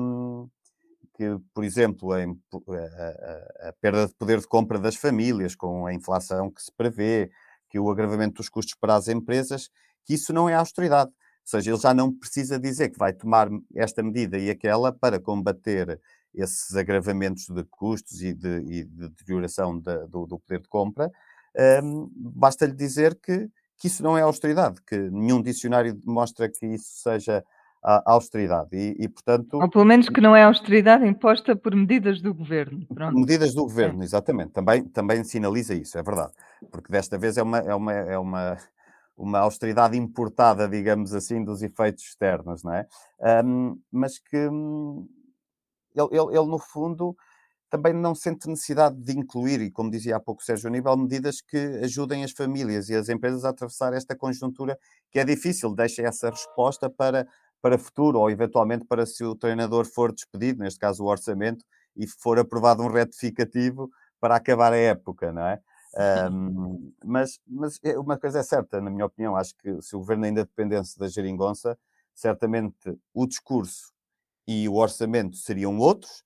que 1.14 1.38
por 1.54 1.62
exemplo, 1.62 2.12
a, 2.12 2.18
a, 2.18 3.68
a, 3.68 3.72
perda 3.80 4.08
de 4.08 4.14
poder 4.14 4.40
de 4.40 4.48
compra 4.48 4.80
das 4.80 4.96
famílias, 4.96 5.54
com 5.54 5.86
a 5.86 5.94
inflação 5.94 6.50
que 6.50 6.60
se 6.60 6.72
prevê, 6.72 7.30
que 7.70 7.78
o 7.78 7.88
agravamento 7.88 8.34
dos 8.34 8.48
custos 8.48 8.74
para 8.74 8.96
as 8.96 9.06
empresas, 9.06 9.70
que 10.04 10.14
isso 10.14 10.32
não 10.32 10.48
é 10.48 10.54
austeridade. 10.54 11.10
Ou 11.10 11.46
seja, 11.46 11.70
ele 11.70 11.80
já 11.80 11.94
não 11.94 12.12
precisa 12.12 12.58
dizer 12.58 12.90
que 12.90 12.98
vai 12.98 13.12
tomar 13.12 13.48
esta 13.76 14.02
medida 14.02 14.38
e 14.38 14.50
aquela 14.50 14.92
para 14.92 15.20
combater 15.20 16.00
esses 16.34 16.74
agravamentos 16.74 17.46
de 17.48 17.62
custos 17.64 18.22
e 18.22 18.32
de, 18.34 18.58
e 18.62 18.84
de 18.84 19.08
deterioração 19.08 19.78
de, 19.78 20.06
do, 20.08 20.26
do 20.26 20.38
poder 20.38 20.60
de 20.60 20.68
compra, 20.68 21.10
um, 21.82 22.10
basta-lhe 22.14 22.74
dizer 22.74 23.14
que, 23.14 23.48
que 23.78 23.86
isso 23.86 24.02
não 24.02 24.16
é 24.16 24.22
austeridade, 24.22 24.80
que 24.86 24.96
nenhum 24.96 25.42
dicionário 25.42 25.94
demonstra 25.94 26.48
que 26.48 26.66
isso 26.66 27.02
seja 27.02 27.44
a 27.82 28.12
austeridade. 28.12 28.68
E, 28.72 28.96
e, 29.04 29.08
portanto. 29.08 29.54
Ou 29.54 29.68
pelo 29.68 29.84
menos 29.84 30.08
que 30.08 30.20
não 30.20 30.36
é 30.36 30.44
austeridade 30.44 31.04
imposta 31.06 31.56
por 31.56 31.74
medidas 31.74 32.20
do 32.20 32.32
governo. 32.32 32.86
Pronto. 32.86 33.18
Medidas 33.18 33.54
do 33.54 33.62
governo, 33.62 34.02
é. 34.02 34.04
exatamente. 34.04 34.52
Também, 34.52 34.84
também 34.84 35.24
sinaliza 35.24 35.74
isso, 35.74 35.98
é 35.98 36.02
verdade. 36.02 36.32
Porque 36.70 36.92
desta 36.92 37.18
vez 37.18 37.36
é 37.36 37.42
uma, 37.42 37.58
é 37.58 37.74
uma, 37.74 37.92
é 37.92 38.18
uma, 38.18 38.56
uma 39.16 39.38
austeridade 39.40 39.96
importada, 39.96 40.68
digamos 40.68 41.12
assim, 41.12 41.44
dos 41.44 41.62
efeitos 41.62 42.04
externos, 42.04 42.62
não 42.62 42.72
é? 42.72 42.86
Um, 43.44 43.76
mas 43.90 44.18
que 44.18 44.48
hum, 44.48 45.08
ele, 45.94 46.08
ele, 46.12 46.38
ele, 46.38 46.46
no 46.46 46.58
fundo 46.58 47.16
também 47.72 47.94
não 47.94 48.14
sente 48.14 48.46
necessidade 48.50 48.96
de 48.96 49.18
incluir, 49.18 49.62
e 49.62 49.70
como 49.70 49.90
dizia 49.90 50.16
há 50.16 50.20
pouco 50.20 50.44
Sérgio 50.44 50.68
Aníbal, 50.68 50.94
medidas 50.94 51.40
que 51.40 51.56
ajudem 51.82 52.22
as 52.22 52.32
famílias 52.32 52.90
e 52.90 52.94
as 52.94 53.08
empresas 53.08 53.46
a 53.46 53.48
atravessar 53.48 53.94
esta 53.94 54.14
conjuntura 54.14 54.78
que 55.10 55.18
é 55.18 55.24
difícil, 55.24 55.74
deixa 55.74 56.02
essa 56.02 56.28
resposta 56.28 56.90
para, 56.90 57.26
para 57.62 57.78
futuro, 57.78 58.18
ou 58.18 58.30
eventualmente 58.30 58.84
para 58.84 59.06
se 59.06 59.24
o 59.24 59.34
treinador 59.34 59.86
for 59.86 60.12
despedido, 60.12 60.62
neste 60.62 60.78
caso 60.78 61.02
o 61.02 61.06
orçamento, 61.06 61.64
e 61.96 62.06
for 62.06 62.38
aprovado 62.38 62.82
um 62.82 62.88
retificativo 62.88 63.90
para 64.20 64.36
acabar 64.36 64.74
a 64.74 64.76
época, 64.76 65.32
não 65.32 65.46
é? 65.46 65.58
Um, 66.30 66.92
mas, 67.02 67.40
mas 67.46 67.80
é, 67.82 67.98
uma 67.98 68.18
coisa 68.18 68.40
é 68.40 68.42
certa, 68.42 68.82
na 68.82 68.90
minha 68.90 69.06
opinião, 69.06 69.34
acho 69.34 69.54
que 69.56 69.80
se 69.80 69.96
o 69.96 70.00
governo 70.00 70.26
ainda 70.26 70.44
dependesse 70.44 70.98
da 70.98 71.08
geringonça, 71.08 71.78
certamente 72.14 72.98
o 73.14 73.26
discurso 73.26 73.94
e 74.46 74.68
o 74.68 74.74
orçamento 74.74 75.38
seriam 75.38 75.78
outros, 75.78 76.22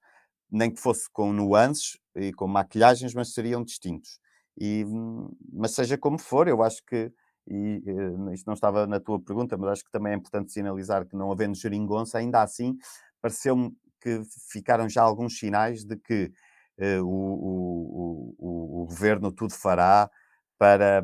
nem 0.50 0.70
que 0.70 0.80
fosse 0.80 1.10
com 1.10 1.32
nuances 1.32 1.98
e 2.14 2.32
com 2.32 2.46
maquilhagens, 2.46 3.14
mas 3.14 3.32
seriam 3.32 3.64
distintos. 3.64 4.18
E, 4.58 4.84
mas 5.52 5.72
seja 5.72 5.98
como 5.98 6.18
for, 6.18 6.48
eu 6.48 6.62
acho 6.62 6.82
que, 6.86 7.12
e 7.46 7.82
uh, 7.86 8.32
isto 8.32 8.46
não 8.46 8.54
estava 8.54 8.86
na 8.86 8.98
tua 8.98 9.20
pergunta, 9.20 9.56
mas 9.56 9.70
acho 9.70 9.84
que 9.84 9.90
também 9.90 10.12
é 10.12 10.16
importante 10.16 10.52
sinalizar 10.52 11.06
que 11.06 11.16
não 11.16 11.30
havendo 11.30 11.54
geringonça, 11.54 12.18
ainda 12.18 12.42
assim, 12.42 12.76
pareceu-me 13.20 13.76
que 14.00 14.22
ficaram 14.50 14.88
já 14.88 15.02
alguns 15.02 15.38
sinais 15.38 15.84
de 15.84 15.96
que 15.96 16.32
uh, 16.78 17.04
o, 17.04 17.08
o, 17.08 18.34
o, 18.38 18.82
o, 18.82 18.86
governo 18.86 19.30
tudo 19.30 19.52
fará 19.52 20.10
para, 20.58 21.02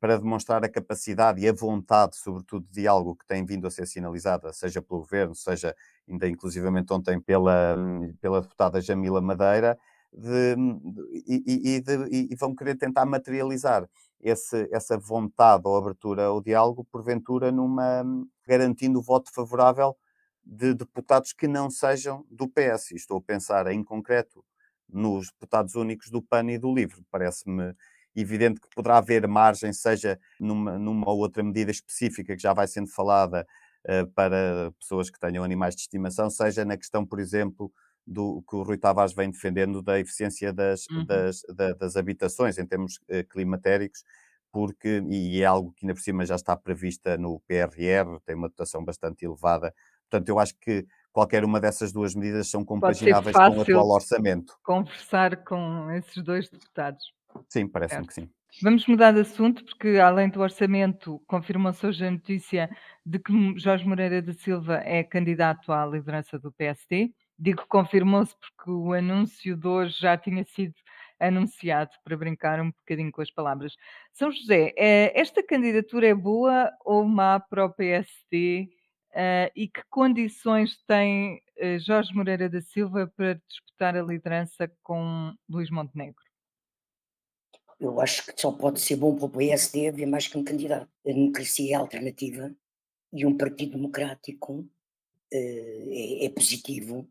para 0.00 0.18
demonstrar 0.18 0.64
a 0.64 0.68
capacidade 0.68 1.40
e 1.40 1.48
a 1.48 1.52
vontade, 1.52 2.16
sobretudo, 2.16 2.66
de 2.70 2.86
algo 2.88 3.14
que 3.14 3.26
tem 3.26 3.44
vindo 3.44 3.66
a 3.66 3.70
ser 3.70 3.86
sinalizada, 3.86 4.52
seja 4.52 4.80
pelo 4.80 5.00
governo, 5.00 5.34
seja 5.34 5.74
ainda 6.08 6.28
inclusivamente 6.28 6.92
ontem 6.92 7.20
pela, 7.20 7.76
pela 8.20 8.40
deputada 8.40 8.80
Jamila 8.80 9.20
Madeira, 9.20 9.78
de, 10.12 10.56
e, 11.26 11.74
e, 11.76 11.80
de, 11.80 12.28
e, 12.30 12.36
vão 12.36 12.54
querer 12.54 12.76
tentar 12.76 13.04
materializar 13.04 13.88
esse, 14.20 14.68
essa 14.72 14.96
vontade 14.96 15.62
ou 15.66 15.76
abertura 15.76 16.24
ao 16.26 16.40
diálogo, 16.40 16.84
porventura, 16.84 17.52
numa, 17.52 18.04
garantindo 18.46 19.00
o 19.00 19.02
voto 19.02 19.30
favorável 19.32 19.96
de 20.42 20.72
deputados 20.72 21.32
que 21.32 21.48
não 21.48 21.68
sejam 21.68 22.24
do 22.30 22.48
PS. 22.48 22.92
Estou 22.92 23.18
a 23.18 23.22
pensar 23.22 23.66
em 23.66 23.82
concreto 23.82 24.44
nos 24.88 25.30
deputados 25.32 25.74
únicos 25.74 26.10
do 26.10 26.22
PAN 26.22 26.50
e 26.50 26.58
do 26.58 26.72
LIVRE. 26.72 27.04
Parece-me 27.10 27.74
evidente 28.14 28.60
que 28.60 28.68
poderá 28.74 28.98
haver 28.98 29.26
margem, 29.26 29.72
seja 29.72 30.18
numa, 30.38 30.78
numa 30.78 31.10
ou 31.10 31.18
outra 31.18 31.42
medida 31.42 31.70
específica 31.70 32.36
que 32.36 32.42
já 32.42 32.52
vai 32.52 32.66
sendo 32.66 32.88
falada 32.88 33.46
uh, 33.86 34.06
para 34.12 34.72
pessoas 34.78 35.10
que 35.10 35.18
tenham 35.18 35.44
animais 35.44 35.74
de 35.74 35.82
estimação, 35.82 36.30
seja 36.30 36.64
na 36.64 36.76
questão, 36.76 37.04
por 37.04 37.18
exemplo, 37.18 37.72
do 38.06 38.42
que 38.48 38.54
o 38.54 38.62
Rui 38.62 38.76
Tavares 38.76 39.14
vem 39.14 39.30
defendendo 39.30 39.80
da 39.82 39.98
eficiência 39.98 40.52
das, 40.52 40.86
uhum. 40.90 41.04
das, 41.06 41.42
da, 41.54 41.72
das 41.72 41.96
habitações 41.96 42.58
em 42.58 42.66
termos 42.66 42.96
uh, 43.08 43.24
climatéricos, 43.28 44.04
porque, 44.52 45.02
e 45.08 45.42
é 45.42 45.44
algo 45.44 45.72
que 45.72 45.84
ainda 45.84 45.94
por 45.94 46.00
cima 46.00 46.24
já 46.24 46.36
está 46.36 46.56
prevista 46.56 47.18
no 47.18 47.40
PRR, 47.40 48.20
tem 48.24 48.36
uma 48.36 48.48
dotação 48.48 48.84
bastante 48.84 49.24
elevada. 49.24 49.74
Portanto, 50.08 50.28
eu 50.28 50.38
acho 50.38 50.54
que 50.60 50.86
qualquer 51.12 51.44
uma 51.44 51.60
dessas 51.60 51.92
duas 51.92 52.14
medidas 52.14 52.48
são 52.48 52.64
compagináveis 52.64 53.34
com 53.34 53.58
o 53.58 53.62
atual 53.62 53.88
orçamento. 53.90 54.56
Conversar 54.62 55.42
com 55.44 55.90
esses 55.90 56.22
dois 56.22 56.48
deputados. 56.48 57.12
Sim, 57.48 57.68
parece-me 57.68 58.06
que 58.06 58.14
sim. 58.14 58.30
Vamos 58.62 58.86
mudar 58.86 59.12
de 59.12 59.20
assunto, 59.20 59.64
porque 59.64 59.98
além 59.98 60.28
do 60.28 60.40
orçamento, 60.40 61.20
confirmou-se 61.26 61.84
hoje 61.84 62.06
a 62.06 62.10
notícia 62.10 62.70
de 63.04 63.18
que 63.18 63.32
Jorge 63.58 63.86
Moreira 63.86 64.22
da 64.22 64.32
Silva 64.32 64.76
é 64.84 65.02
candidato 65.02 65.72
à 65.72 65.84
liderança 65.84 66.38
do 66.38 66.52
PSD. 66.52 67.12
Digo 67.36 67.66
confirmou-se 67.68 68.34
porque 68.38 68.70
o 68.70 68.92
anúncio 68.92 69.56
de 69.56 69.66
hoje 69.66 69.98
já 69.98 70.16
tinha 70.16 70.44
sido 70.44 70.74
anunciado, 71.18 71.90
para 72.04 72.16
brincar 72.16 72.60
um 72.60 72.70
bocadinho 72.70 73.10
com 73.10 73.22
as 73.22 73.30
palavras. 73.30 73.74
São 74.12 74.30
José, 74.30 74.72
eh, 74.76 75.12
esta 75.20 75.42
candidatura 75.42 76.08
é 76.08 76.14
boa 76.14 76.70
ou 76.84 77.04
má 77.04 77.40
para 77.40 77.64
o 77.64 77.72
PSD? 77.72 78.68
Eh, 79.12 79.52
e 79.54 79.68
que 79.68 79.82
condições 79.90 80.76
tem 80.86 81.40
eh, 81.56 81.78
Jorge 81.78 82.12
Moreira 82.14 82.48
da 82.48 82.60
Silva 82.60 83.10
para 83.16 83.34
disputar 83.48 83.96
a 83.96 84.02
liderança 84.02 84.70
com 84.82 85.32
Luís 85.48 85.70
Montenegro? 85.70 86.23
Eu 87.84 88.00
acho 88.00 88.24
que 88.24 88.40
só 88.40 88.50
pode 88.50 88.80
ser 88.80 88.96
bom 88.96 89.14
para 89.14 89.26
o 89.26 89.28
PSD 89.28 89.88
haver 89.88 90.06
mais 90.06 90.26
que 90.26 90.38
um 90.38 90.42
candidato. 90.42 90.88
A 91.06 91.12
democracia 91.12 91.74
é 91.74 91.74
alternativa 91.74 92.50
e 93.12 93.26
um 93.26 93.36
partido 93.36 93.76
democrático 93.76 94.60
uh, 94.60 94.66
é, 95.30 96.24
é, 96.24 96.28
positivo 96.30 97.06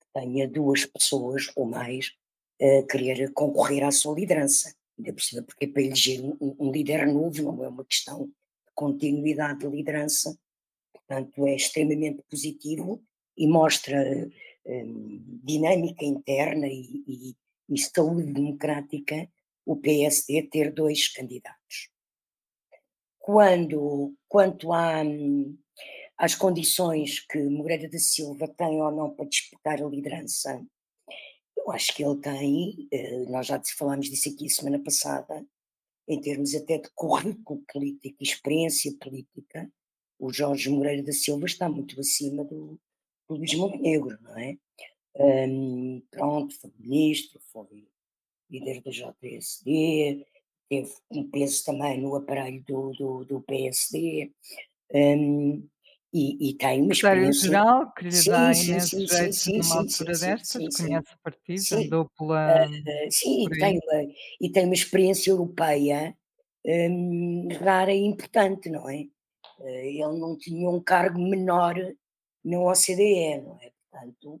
que 0.00 0.06
tenha 0.14 0.48
duas 0.48 0.86
pessoas 0.86 1.52
ou 1.54 1.66
mais 1.66 2.14
a 2.58 2.86
querer 2.86 3.34
concorrer 3.34 3.84
à 3.84 3.92
sua 3.92 4.14
liderança. 4.14 4.74
Ainda 4.98 5.12
por 5.12 5.22
cima, 5.22 5.42
porque 5.42 5.66
é 5.66 5.68
para 5.68 5.82
eleger 5.82 6.22
um, 6.24 6.56
um 6.58 6.72
líder 6.72 7.06
novo, 7.06 7.42
não 7.42 7.62
é 7.62 7.68
uma 7.68 7.84
questão 7.84 8.24
de 8.26 8.72
continuidade 8.74 9.58
de 9.58 9.66
liderança. 9.66 10.34
Portanto, 10.90 11.46
é 11.46 11.54
extremamente 11.54 12.22
positivo 12.30 13.04
e 13.36 13.46
mostra 13.46 14.26
um, 14.64 15.40
dinâmica 15.44 16.02
interna 16.02 16.66
e, 16.66 17.04
e, 17.06 17.36
e 17.68 17.78
saúde 17.78 18.32
democrática 18.32 19.28
o 19.64 19.76
PSD 19.76 20.42
ter 20.44 20.72
dois 20.72 21.08
candidatos. 21.08 21.90
Quando, 23.18 24.14
quanto 24.28 24.72
à, 24.72 25.02
às 26.18 26.34
condições 26.34 27.20
que 27.20 27.38
Moreira 27.38 27.88
da 27.88 27.98
Silva 27.98 28.46
tem 28.48 28.82
ou 28.82 28.90
não 28.90 29.14
para 29.14 29.26
disputar 29.26 29.82
a 29.82 29.88
liderança, 29.88 30.64
eu 31.56 31.70
acho 31.70 31.94
que 31.94 32.04
ele 32.04 32.20
tem, 32.20 32.88
eh, 32.92 33.24
nós 33.30 33.46
já 33.46 33.60
falámos 33.78 34.10
disso 34.10 34.28
aqui 34.28 34.50
semana 34.50 34.78
passada, 34.82 35.46
em 36.06 36.20
termos 36.20 36.54
até 36.54 36.78
de 36.78 36.90
currículo 36.94 37.64
político 37.72 38.16
e 38.20 38.24
experiência 38.24 38.94
política, 39.00 39.70
o 40.18 40.32
Jorge 40.32 40.68
Moreira 40.70 41.02
da 41.02 41.12
Silva 41.12 41.46
está 41.46 41.68
muito 41.68 41.98
acima 41.98 42.44
do, 42.44 42.78
do 43.28 43.36
Luís 43.36 43.54
Montenegro, 43.54 44.18
não 44.20 44.38
é? 44.38 44.58
Um, 45.16 46.02
pronto, 46.10 46.54
foi 46.60 46.72
ministro, 46.78 47.40
foi 47.52 47.88
líder 48.54 48.82
da 48.82 48.90
JSD, 48.90 50.26
teve 50.68 50.92
um 51.10 51.30
peso 51.30 51.64
também 51.64 52.00
no 52.00 52.14
aparelho 52.16 52.62
do, 52.66 52.92
do, 52.92 53.24
do 53.24 53.40
PSD. 53.42 54.30
Um, 54.92 55.66
e, 56.12 56.50
e, 56.50 56.54
tem 56.54 56.80
uma 56.80 56.92
experiência. 56.92 57.48
geral 57.48 57.92
que 57.92 58.04
lhe 58.04 58.12
sim, 58.12 58.30
dá 58.30 58.54
sim, 58.54 58.70
imenso 58.70 59.08
sim, 59.08 59.32
sim, 59.32 59.58
numa 59.58 59.78
altura 59.78 60.12
destas, 60.12 60.76
conhece 60.76 61.12
o 61.12 61.18
partido, 61.24 61.76
andou 61.76 62.10
pela. 62.16 62.66
Uh, 62.68 63.10
sim, 63.10 63.44
e 63.44 63.50
tem, 63.50 63.80
uma, 63.82 64.12
e 64.40 64.50
tem 64.52 64.64
uma 64.64 64.74
experiência 64.74 65.32
europeia 65.32 66.16
um, 66.64 67.48
rara 67.60 67.92
e 67.92 68.04
importante, 68.04 68.70
não 68.70 68.88
é? 68.88 69.08
Uh, 69.58 69.66
ele 69.66 70.18
não 70.20 70.38
tinha 70.38 70.70
um 70.70 70.80
cargo 70.80 71.18
menor 71.18 71.74
na 72.44 72.60
OCDE, 72.60 73.40
não 73.42 73.58
é? 73.60 73.72
Portanto, 73.90 74.40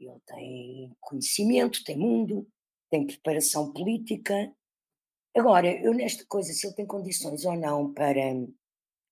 ele 0.00 0.20
tem 0.26 0.96
conhecimento, 1.00 1.84
tem 1.84 1.96
mundo, 1.96 2.44
tem 2.92 3.06
preparação 3.06 3.72
política. 3.72 4.54
Agora, 5.34 5.66
eu 5.82 5.94
nesta 5.94 6.26
coisa, 6.26 6.52
se 6.52 6.66
ele 6.66 6.76
tem 6.76 6.86
condições 6.86 7.42
ou 7.46 7.56
não 7.56 7.90
para 7.90 8.20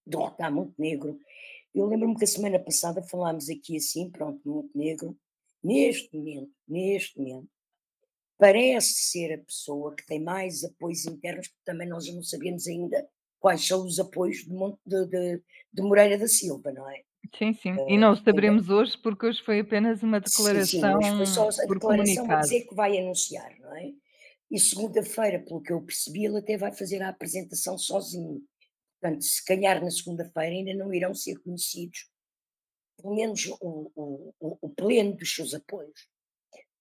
derrotar 0.06 0.52
Montenegro, 0.52 1.18
eu 1.74 1.86
lembro-me 1.86 2.14
que 2.14 2.24
a 2.24 2.26
semana 2.26 2.58
passada 2.58 3.02
falámos 3.02 3.48
aqui 3.48 3.78
assim, 3.78 4.10
pronto, 4.10 4.46
Montenegro, 4.46 5.18
neste 5.64 6.14
momento, 6.14 6.52
neste 6.68 7.18
momento, 7.18 7.48
parece 8.36 8.92
ser 8.92 9.32
a 9.32 9.38
pessoa 9.38 9.96
que 9.96 10.04
tem 10.04 10.20
mais 10.20 10.62
apoios 10.62 11.06
internos, 11.06 11.48
porque 11.48 11.64
também 11.64 11.88
nós 11.88 12.06
não 12.12 12.22
sabemos 12.22 12.66
ainda 12.66 13.08
quais 13.38 13.66
são 13.66 13.86
os 13.86 13.98
apoios 13.98 14.44
de, 14.44 14.50
de, 14.84 15.06
de, 15.06 15.42
de 15.72 15.82
Moreira 15.82 16.18
da 16.18 16.28
Silva, 16.28 16.70
não 16.70 16.86
é? 16.90 17.02
Sim, 17.36 17.52
sim. 17.54 17.76
E 17.88 17.96
não 17.96 18.16
saberemos 18.16 18.68
hoje, 18.68 18.98
porque 18.98 19.26
hoje 19.26 19.42
foi 19.42 19.60
apenas 19.60 20.02
uma 20.02 20.20
declaração. 20.20 21.00
Sim, 21.00 21.10
sim, 21.10 21.16
foi 21.16 21.26
só 21.26 21.48
a 21.48 21.66
declaração 21.66 22.30
a 22.30 22.40
dizer 22.40 22.66
que 22.66 22.74
vai 22.74 22.98
anunciar, 22.98 23.58
não 23.60 23.76
é? 23.76 23.92
E 24.50 24.58
segunda-feira, 24.58 25.38
pelo 25.38 25.62
que 25.62 25.72
eu 25.72 25.80
percebi, 25.80 26.24
ele 26.24 26.38
até 26.38 26.56
vai 26.56 26.72
fazer 26.72 27.00
a 27.02 27.08
apresentação 27.08 27.78
sozinho. 27.78 28.42
Portanto, 29.00 29.22
se 29.22 29.44
calhar 29.44 29.82
na 29.82 29.90
segunda-feira 29.90 30.50
ainda 30.50 30.74
não 30.74 30.92
irão 30.92 31.14
ser 31.14 31.38
conhecidos, 31.38 32.10
pelo 33.00 33.14
menos 33.14 33.46
o, 33.60 33.90
o, 33.94 34.34
o, 34.40 34.58
o 34.60 34.68
pleno 34.70 35.16
dos 35.16 35.34
seus 35.34 35.54
apoios. 35.54 36.08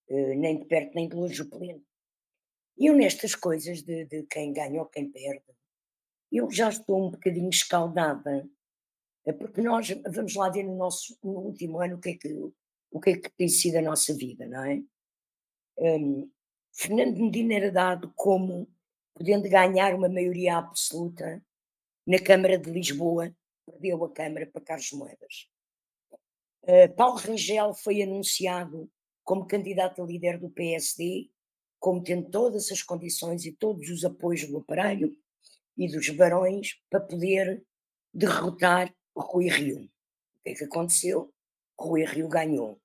Uh, 0.09 0.33
nem 0.35 0.57
de 0.57 0.65
perto 0.65 0.95
nem 0.95 1.07
de 1.07 1.15
longe 1.15 1.41
o 1.41 1.49
pleno. 1.49 1.83
E 2.77 2.87
eu 2.87 2.95
nestas 2.95 3.35
coisas 3.35 3.83
de, 3.83 4.05
de 4.05 4.23
quem 4.23 4.51
ganha 4.51 4.79
ou 4.79 4.87
quem 4.87 5.11
perde, 5.11 5.43
eu 6.31 6.49
já 6.51 6.69
estou 6.69 7.07
um 7.07 7.11
bocadinho 7.11 7.49
escaldada 7.49 8.49
porque 9.33 9.61
nós 9.61 9.87
vamos 10.11 10.35
lá 10.35 10.49
ver 10.49 10.63
no 10.63 10.75
nosso 10.75 11.17
no 11.23 11.39
último 11.39 11.79
ano 11.79 11.95
o 11.95 11.99
que 11.99 12.09
é 12.09 12.13
que, 12.15 12.33
o 12.91 12.99
que, 12.99 13.09
é 13.11 13.17
que 13.17 13.29
tem 13.31 13.47
sido 13.47 13.77
a 13.77 13.81
nossa 13.81 14.13
vida, 14.13 14.47
não 14.47 14.63
é? 14.63 14.81
Um, 15.77 16.29
Fernando 16.73 17.17
Medina 17.17 17.55
era 17.55 17.71
dado 17.71 18.11
como 18.15 18.67
podendo 19.13 19.49
ganhar 19.49 19.93
uma 19.93 20.07
maioria 20.07 20.57
absoluta 20.57 21.43
na 22.07 22.19
Câmara 22.19 22.57
de 22.57 22.71
Lisboa, 22.71 23.35
perdeu 23.65 24.03
a 24.03 24.11
Câmara 24.11 24.47
para 24.47 24.61
Carlos 24.61 24.91
Moedas. 24.93 25.49
Uh, 26.63 26.93
Paulo 26.95 27.17
Rangel 27.17 27.73
foi 27.73 28.01
anunciado 28.01 28.89
como 29.23 29.45
candidato 29.45 30.01
a 30.01 30.05
líder 30.05 30.39
do 30.39 30.49
PSD, 30.49 31.29
como 31.79 32.03
tendo 32.03 32.29
todas 32.29 32.71
as 32.71 32.81
condições 32.81 33.45
e 33.45 33.51
todos 33.51 33.89
os 33.89 34.03
apoios 34.03 34.45
do 34.47 34.57
aparelho 34.57 35.15
e 35.77 35.87
dos 35.87 36.09
barões 36.09 36.81
para 36.89 36.99
poder 36.99 37.63
derrotar 38.13 38.93
Rui 39.15 39.47
Rio. 39.47 39.83
O 39.83 40.43
que 40.43 40.49
é 40.51 40.53
que 40.55 40.63
aconteceu? 40.63 41.33
Rui 41.77 42.03
Rio 42.05 42.27
ganhou. 42.27 42.79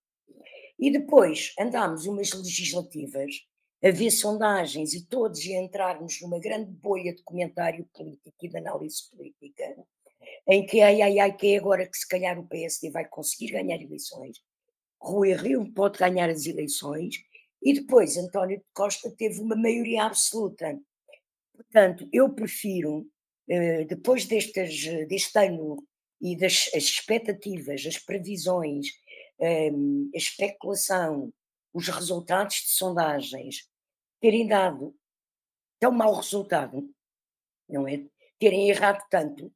E 0.78 0.90
depois 0.90 1.54
andámos 1.58 2.06
umas 2.06 2.32
legislativas 2.32 3.46
a 3.82 3.90
ver 3.90 4.10
sondagens 4.10 4.94
e 4.94 5.04
todos 5.04 5.40
a 5.40 5.52
entrarmos 5.52 6.20
numa 6.22 6.38
grande 6.38 6.70
bolha 6.70 7.14
de 7.14 7.22
comentário 7.22 7.88
político 7.92 8.37
e 8.42 8.48
de 8.48 8.56
análise 8.56 9.10
política, 9.10 9.76
em 10.48 10.64
que 10.64 10.80
ai 10.80 11.02
ai 11.02 11.18
ai 11.18 11.37
que 11.37 11.54
é 11.54 11.58
agora 11.58 11.87
que 11.87 11.96
se 11.96 12.08
calhar 12.08 12.38
o 12.38 12.46
PSD 12.46 12.90
vai 12.90 13.06
conseguir 13.06 13.52
ganhar 13.52 13.80
eleições, 13.80 14.38
Rui 14.98 15.34
Rio 15.34 15.70
pode 15.72 15.98
ganhar 15.98 16.30
as 16.30 16.46
eleições 16.46 17.16
e 17.62 17.74
depois 17.74 18.16
António 18.16 18.58
de 18.58 18.64
Costa 18.72 19.10
teve 19.10 19.40
uma 19.40 19.54
maioria 19.54 20.04
absoluta. 20.04 20.80
Portanto, 21.54 22.08
eu 22.10 22.32
prefiro, 22.32 23.06
eh, 23.48 23.84
depois 23.84 24.24
destes, 24.24 25.06
deste 25.06 25.38
ano 25.38 25.87
e 26.24 26.34
das 26.34 26.72
expectativas, 26.74 27.84
as 27.87 27.98
previsões, 27.98 28.87
um, 29.38 30.10
a 30.14 30.16
especulação, 30.16 31.30
os 31.70 31.87
resultados 31.88 32.56
de 32.56 32.70
sondagens 32.70 33.68
terem 34.20 34.46
dado 34.46 34.96
tão 35.78 35.92
mau 35.92 36.14
resultado, 36.14 36.90
não 37.68 37.87
é? 37.87 38.06
Terem 38.38 38.70
errado 38.70 39.04
tanto, 39.10 39.52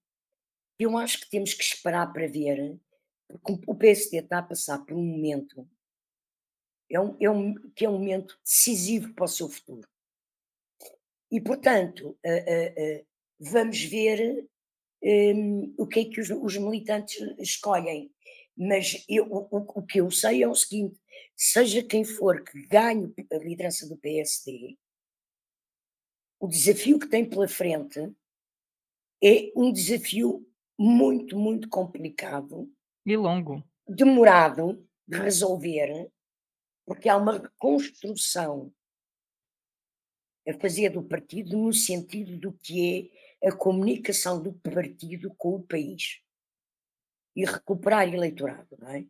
eu 0.78 0.98
acho 0.98 1.20
que 1.20 1.30
temos 1.30 1.54
que 1.54 1.64
esperar 1.64 2.12
para 2.12 2.28
ver, 2.28 2.78
porque 3.26 3.64
o 3.66 3.74
PSD 3.74 4.18
está 4.18 4.40
a 4.40 4.42
passar 4.42 4.84
por 4.84 4.94
um 4.94 5.02
momento 5.02 5.66
é 6.90 6.98
um, 6.98 7.16
é 7.20 7.30
um, 7.30 7.54
que 7.72 7.84
é 7.84 7.88
um 7.88 7.98
momento 7.98 8.38
decisivo 8.42 9.12
para 9.14 9.24
o 9.24 9.28
seu 9.28 9.48
futuro. 9.48 9.86
E, 11.30 11.40
portanto, 11.40 12.18
uh, 12.24 12.28
uh, 12.28 13.00
uh, 13.00 13.06
vamos 13.38 13.82
ver 13.82 14.48
um, 15.02 15.74
o 15.78 15.86
que 15.86 16.00
é 16.00 16.04
que 16.04 16.20
os, 16.20 16.30
os 16.30 16.56
militantes 16.56 17.16
escolhem. 17.38 18.12
Mas 18.56 19.04
eu, 19.08 19.26
o, 19.30 19.46
o, 19.50 19.82
que 19.82 20.00
eu 20.00 20.10
sei 20.10 20.42
é 20.42 20.48
o 20.48 20.54
seguinte: 20.54 21.00
seja 21.36 21.82
quem 21.82 22.04
for 22.04 22.42
que 22.42 22.66
ganhe 22.66 23.12
a 23.32 23.36
liderança 23.36 23.88
do 23.88 23.96
PSD, 23.96 24.76
o 26.40 26.48
desafio 26.48 26.98
que 26.98 27.08
tem 27.08 27.28
pela 27.28 27.48
frente 27.48 28.12
é 29.22 29.52
um 29.56 29.72
desafio 29.72 30.46
muito, 30.78 31.36
muito 31.36 31.68
complicado 31.68 32.70
e 33.04 33.16
longo, 33.16 33.64
demorado 33.86 34.86
de 35.06 35.18
resolver, 35.18 36.10
porque 36.86 37.08
há 37.08 37.16
uma 37.16 37.38
reconstrução 37.38 38.72
a 40.46 40.52
fazer 40.54 40.90
do 40.90 41.02
partido 41.02 41.56
no 41.56 41.72
sentido 41.72 42.38
do 42.38 42.52
que 42.52 43.10
é 43.12 43.27
a 43.44 43.52
comunicação 43.52 44.42
do 44.42 44.52
partido 44.52 45.32
com 45.36 45.54
o 45.54 45.62
país 45.62 46.20
e 47.36 47.44
recuperar 47.44 48.12
eleitorado, 48.12 48.76
não 48.80 48.88
é? 48.88 49.04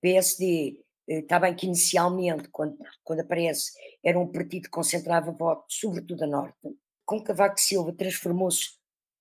PSD, 0.00 0.82
está 1.06 1.36
eh, 1.36 1.40
bem 1.40 1.54
que 1.54 1.66
inicialmente, 1.66 2.48
quando, 2.48 2.76
quando 3.04 3.20
aparece, 3.20 3.72
era 4.02 4.18
um 4.18 4.26
partido 4.26 4.64
que 4.64 4.70
concentrava 4.70 5.30
votos, 5.30 5.76
sobretudo 5.78 6.24
a 6.24 6.26
Norte. 6.26 6.76
Com 7.04 7.22
Cavaco 7.22 7.60
Silva 7.60 7.92
transformou-se 7.92 8.70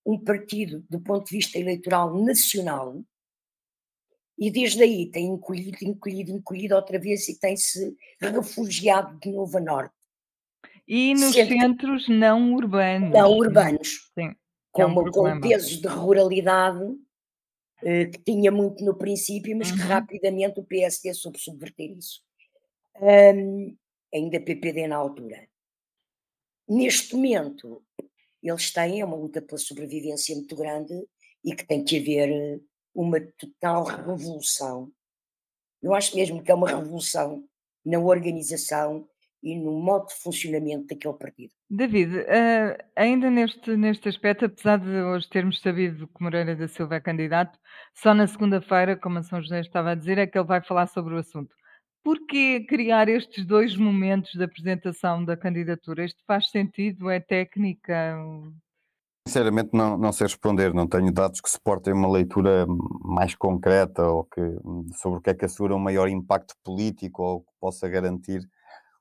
um 0.06 0.18
partido, 0.18 0.86
do 0.90 1.00
ponto 1.00 1.26
de 1.26 1.36
vista 1.36 1.58
eleitoral, 1.58 2.16
nacional, 2.24 3.04
e 4.38 4.52
desde 4.52 4.84
aí 4.84 5.10
tem 5.10 5.28
encolhido, 5.28 5.78
encolhido, 5.82 6.32
encolhido 6.32 6.76
outra 6.76 7.00
vez 7.00 7.28
e 7.28 7.40
tem-se 7.40 7.96
refugiado 8.20 9.18
de 9.20 9.32
novo 9.32 9.58
a 9.58 9.62
Norte. 9.62 9.96
E 10.88 11.14
nos 11.14 11.34
Sempre... 11.34 11.60
centros 11.60 12.08
não 12.08 12.54
urbanos. 12.54 13.12
Não 13.12 13.32
urbanos. 13.32 14.12
Sim 14.14 14.36
com, 14.76 14.82
é 14.82 14.86
um 14.86 15.12
com 15.12 15.42
pesos 15.42 15.80
de 15.80 15.88
ruralidade 15.88 16.86
eh, 17.82 18.06
que 18.06 18.20
tinha 18.20 18.52
muito 18.52 18.84
no 18.84 18.98
princípio, 18.98 19.56
mas 19.58 19.72
que 19.72 19.80
uhum. 19.80 19.88
rapidamente 19.88 20.60
o 20.60 20.64
PSD 20.64 21.14
soube 21.14 21.40
subverter 21.40 21.92
isso. 21.98 22.22
Um, 23.02 23.76
ainda 24.14 24.40
PPD 24.40 24.88
na 24.88 24.98
altura. 24.98 25.48
Neste 26.68 27.16
momento, 27.16 27.84
eles 28.44 28.72
têm 28.72 29.04
uma 29.04 29.16
luta 29.16 29.42
pela 29.42 29.58
sobrevivência 29.58 30.36
muito 30.36 30.56
grande 30.56 30.94
e 31.44 31.56
que 31.56 31.66
tem 31.66 31.84
que 31.84 31.98
haver 31.98 32.62
uma 32.94 33.20
total 33.38 33.84
revolução. 33.84 34.92
Eu 35.82 35.94
acho 35.94 36.16
mesmo 36.16 36.44
que 36.44 36.52
é 36.52 36.56
uma 36.56 36.70
revolução 36.70 37.48
na 37.86 38.00
organização 38.00 39.08
e 39.42 39.56
no 39.60 39.72
modo 39.72 40.08
de 40.08 40.16
funcionamento 40.16 40.88
daquele 40.88 41.14
partido. 41.14 41.52
David, 41.70 42.18
uh, 42.18 42.84
ainda 42.96 43.30
neste, 43.30 43.76
neste 43.78 44.10
aspecto, 44.10 44.46
apesar 44.46 44.78
de 44.78 44.90
hoje 44.90 45.30
termos 45.30 45.62
sabido 45.62 46.08
que 46.08 46.24
Moreira 46.24 46.56
da 46.56 46.68
Silva 46.68 46.96
é 46.96 47.00
candidato, 47.00 47.60
só 47.94 48.14
na 48.14 48.28
segunda-feira, 48.28 48.96
como 48.96 49.20
a 49.20 49.24
São 49.24 49.42
José 49.42 49.62
estava 49.62 49.92
a 49.92 49.96
dizer, 49.96 50.18
é 50.18 50.28
que 50.28 50.38
ele 50.38 50.48
vai 50.48 50.62
falar 50.62 50.88
sobre 50.88 51.14
o 51.14 51.18
assunto. 51.18 51.56
Por 52.04 52.26
que 52.28 52.60
criar 52.62 53.10
estes 53.10 53.46
dois 53.46 53.76
momentos 53.76 54.36
da 54.36 54.46
apresentação 54.46 55.26
da 55.26 55.36
candidatura? 55.36 56.06
Isto 56.06 56.24
faz 56.28 56.52
sentido? 56.52 57.10
É 57.10 57.20
técnica? 57.20 58.16
Sinceramente, 59.28 59.72
não, 59.74 59.98
não 59.98 60.12
sei 60.12 60.28
responder. 60.28 60.72
Não 60.72 60.86
tenho 60.86 61.12
dados 61.12 61.42
que 61.42 61.50
suportem 61.50 61.94
uma 61.94 62.12
leitura 62.12 62.68
mais 63.04 63.34
concreta 63.34 64.08
ou 64.08 64.24
que, 64.24 64.40
sobre 64.98 65.18
o 65.18 65.22
que 65.22 65.32
é 65.32 65.34
que 65.34 65.46
assegura 65.46 65.76
um 65.76 65.80
maior 65.80 66.08
impacto 66.08 66.54
político 66.64 67.24
ou 67.24 67.42
que 67.42 67.52
possa 67.60 67.90
garantir 67.90 68.48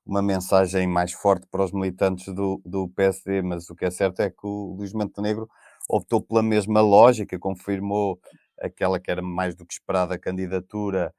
uma 0.05 0.21
mensagem 0.21 0.87
mais 0.87 1.11
forte 1.11 1.47
para 1.49 1.63
os 1.63 1.71
militantes 1.71 2.33
do, 2.33 2.61
do 2.65 2.87
PSD, 2.89 3.41
mas 3.41 3.69
o 3.69 3.75
que 3.75 3.85
é 3.85 3.91
certo 3.91 4.21
é 4.21 4.29
que 4.29 4.45
o 4.45 4.75
Luís 4.77 4.93
Montenegro 4.93 5.49
optou 5.89 6.21
pela 6.21 6.43
mesma 6.43 6.81
lógica, 6.81 7.39
confirmou 7.39 8.19
aquela 8.59 8.99
que 8.99 9.09
era 9.09 9.21
mais 9.21 9.55
do 9.55 9.65
que 9.65 9.73
esperada 9.73 10.17
candidatura 10.17 11.13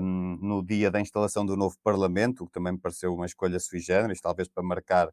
um, 0.00 0.38
no 0.40 0.64
dia 0.64 0.90
da 0.90 1.00
instalação 1.00 1.46
do 1.46 1.56
novo 1.56 1.76
Parlamento, 1.82 2.44
o 2.44 2.46
que 2.46 2.52
também 2.52 2.72
me 2.72 2.78
pareceu 2.78 3.14
uma 3.14 3.26
escolha 3.26 3.58
sui 3.58 3.78
generis, 3.80 4.20
talvez 4.20 4.48
para 4.48 4.62
marcar, 4.62 5.08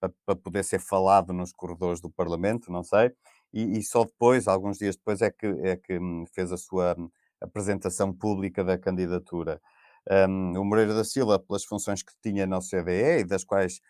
para, 0.00 0.12
para 0.26 0.36
poder 0.36 0.64
ser 0.64 0.80
falado 0.80 1.32
nos 1.32 1.52
corredores 1.52 2.00
do 2.00 2.10
Parlamento, 2.10 2.72
não 2.72 2.82
sei. 2.82 3.12
E, 3.52 3.78
e, 3.78 3.82
só 3.82 4.04
depois, 4.04 4.46
alguns 4.46 4.78
dias 4.78 4.96
depois, 4.96 5.20
é 5.22 5.30
que, 5.30 5.46
é 5.46 5.76
que 5.76 5.98
hum, 5.98 6.24
fez 6.32 6.52
a 6.52 6.56
sua 6.56 6.94
hum, 6.98 7.10
apresentação 7.40 8.12
pública 8.12 8.62
da 8.62 8.78
candidatura. 8.78 9.60
Um, 10.08 10.58
o 10.58 10.64
Moreira 10.64 10.94
da 10.94 11.04
Silva, 11.04 11.38
pelas 11.38 11.64
funções 11.64 12.02
que 12.02 12.12
tinha 12.22 12.46
na 12.46 12.58
OCDE 12.58 13.20
e 13.20 13.24
das 13.24 13.44
quais 13.44 13.80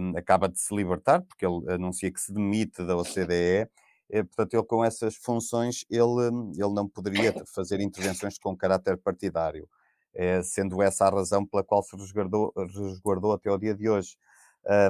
um, 0.00 0.16
acaba 0.16 0.48
de 0.48 0.58
se 0.60 0.74
libertar, 0.74 1.22
porque 1.22 1.46
ele 1.46 1.72
anuncia 1.72 2.12
que 2.12 2.20
se 2.20 2.32
demite 2.32 2.84
da 2.84 2.96
OCDE, 2.96 3.68
eh, 4.10 4.22
portanto, 4.22 4.54
ele 4.54 4.62
com 4.64 4.84
essas 4.84 5.16
funções, 5.16 5.84
ele, 5.90 6.30
hum, 6.30 6.52
ele 6.54 6.72
não 6.72 6.88
poderia 6.88 7.34
fazer 7.54 7.80
intervenções 7.80 8.38
com 8.38 8.56
caráter 8.56 8.96
partidário, 8.96 9.68
é, 10.14 10.42
sendo 10.42 10.80
essa 10.82 11.06
a 11.06 11.10
razão 11.10 11.44
pela 11.44 11.64
qual 11.64 11.82
se 11.82 11.96
resguardou, 11.96 12.52
resguardou 12.56 13.32
até 13.32 13.50
o 13.50 13.58
dia 13.58 13.74
de 13.74 13.88
hoje. 13.88 14.16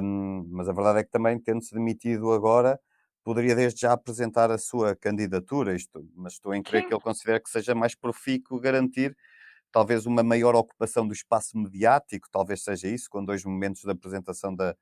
Um, 0.01 0.47
mas 0.49 0.69
a 0.69 0.73
verdade 0.73 0.99
é 0.99 1.03
que 1.03 1.11
também, 1.11 1.39
tendo-se 1.39 1.73
demitido 1.73 2.31
agora, 2.31 2.79
poderia 3.23 3.55
desde 3.55 3.81
já 3.81 3.93
apresentar 3.93 4.49
a 4.51 4.57
sua 4.57 4.95
candidatura, 4.95 5.75
isto, 5.75 6.07
mas 6.15 6.33
estou 6.33 6.53
em 6.53 6.63
crer 6.63 6.87
que 6.87 6.93
ele 6.93 7.01
considera 7.01 7.39
que 7.39 7.49
seja 7.49 7.75
mais 7.75 7.93
profícuo 7.93 8.59
garantir 8.59 9.15
talvez 9.71 10.05
uma 10.05 10.23
maior 10.23 10.55
ocupação 10.55 11.07
do 11.07 11.13
espaço 11.13 11.57
mediático, 11.57 12.27
talvez 12.31 12.63
seja 12.63 12.87
isso, 12.87 13.09
com 13.09 13.23
dois 13.23 13.43
momentos 13.43 13.83
de 13.83 13.91
apresentação 13.91 14.55
da, 14.55 14.75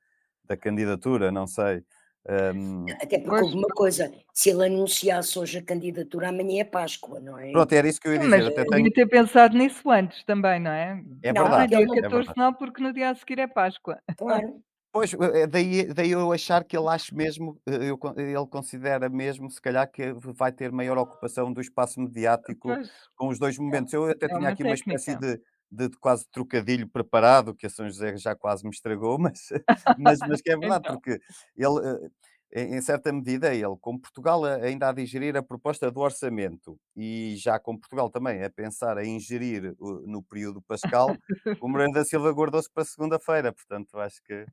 da 0.43 0.56
candidatura, 0.56 1.32
não 1.32 1.48
sei. 1.48 1.84
Um... 2.28 2.86
Até 3.02 3.19
porque 3.19 3.43
houve 3.43 3.56
uma 3.56 3.67
coisa, 3.67 4.12
se 4.34 4.50
ele 4.50 4.65
anunciasse 4.65 5.38
hoje 5.38 5.60
a 5.60 5.63
candidatura, 5.63 6.30
amanhã 6.30 6.62
é 6.62 6.63
Páscoa, 6.63 7.19
não 7.19 7.38
é? 7.38 7.52
Pronto, 7.52 7.71
era 7.71 7.88
isso 7.88 8.02
que 8.02 8.08
eu 8.08 8.13
ia 8.13 8.19
dizer. 8.19 8.30
Mas 8.30 8.48
até 8.48 8.65
tenho... 8.65 8.91
ter 8.91 9.06
pensado 9.06 9.56
nisso 9.56 9.89
antes 9.91 10.24
também, 10.24 10.60
não 10.60 10.71
é? 10.71 11.04
É 11.21 11.32
não, 11.32 11.43
verdade. 11.43 11.76
Não, 11.76 11.86
dia 11.86 12.02
14 12.02 12.30
é 12.30 12.34
não, 12.36 12.54
porque 12.54 12.82
no 12.82 12.91
dia 12.91 13.12
a 13.12 13.15
seguir 13.15 13.38
é 13.38 13.48
Páscoa. 13.48 14.00
Claro. 14.17 14.60
Pois, 14.95 15.13
eh, 15.13 15.41
eh, 15.41 15.47
daí, 15.47 15.93
daí 15.93 16.12
eu 16.12 16.31
achar 16.31 16.63
que 16.63 16.77
ele 16.77 16.88
acha 16.88 17.13
mesmo, 17.13 17.60
eh, 17.65 17.89
eu, 17.89 17.99
ele 18.15 18.47
considera 18.47 19.10
mesmo, 19.10 19.51
se 19.51 19.62
calhar, 19.62 19.91
que 19.91 20.13
vai 20.13 20.53
ter 20.53 20.71
maior 20.71 20.97
ocupação 20.97 21.51
do 21.51 21.60
espaço 21.60 21.99
mediático 21.99 22.69
pois. 22.69 22.89
com 23.13 23.27
os 23.27 23.38
dois 23.38 23.58
momentos. 23.58 23.91
Eu 23.91 24.05
até 24.05 24.27
é 24.27 24.29
tinha 24.29 24.39
uma 24.39 24.47
aqui 24.47 24.63
técnica. 24.63 24.69
uma 24.69 24.95
espécie 24.95 25.19
de, 25.19 25.38
de, 25.69 25.89
de, 25.89 25.97
quase 25.97 26.25
trocadilho 26.31 26.88
preparado, 26.88 27.53
que 27.53 27.65
a 27.65 27.69
São 27.69 27.86
José 27.89 28.15
já 28.15 28.34
quase 28.38 28.63
me 28.63 28.69
estragou, 28.69 29.19
mas, 29.19 29.49
mas, 29.97 30.19
mas 30.19 30.41
que 30.41 30.49
é 30.49 30.55
verdade, 30.58 30.86
então. 30.86 30.95
porque 30.95 31.19
ele, 31.58 32.10
em 32.53 32.81
certa 32.81 33.12
medida, 33.12 33.53
ele, 33.53 33.75
com 33.81 33.99
Portugal 33.99 34.45
ainda 34.45 34.88
a 34.88 34.93
digerir 34.93 35.36
a 35.36 35.43
proposta 35.43 35.91
do 35.91 35.99
orçamento 35.99 36.79
e 36.95 37.36
já 37.36 37.60
com 37.60 37.77
Portugal 37.77 38.10
também 38.10 38.41
a 38.41 38.49
pensar 38.49 38.97
em 39.03 39.17
ingerir 39.17 39.75
no 40.05 40.23
período 40.23 40.62
pascal, 40.62 41.17
o 41.60 41.67
Moreira 41.67 41.91
da 41.91 42.05
Silva 42.05 42.31
guardou-se 42.31 42.71
para 42.71 42.86
segunda-feira, 42.86 43.51
portanto 43.51 43.99
acho 43.99 44.23
que 44.23 44.45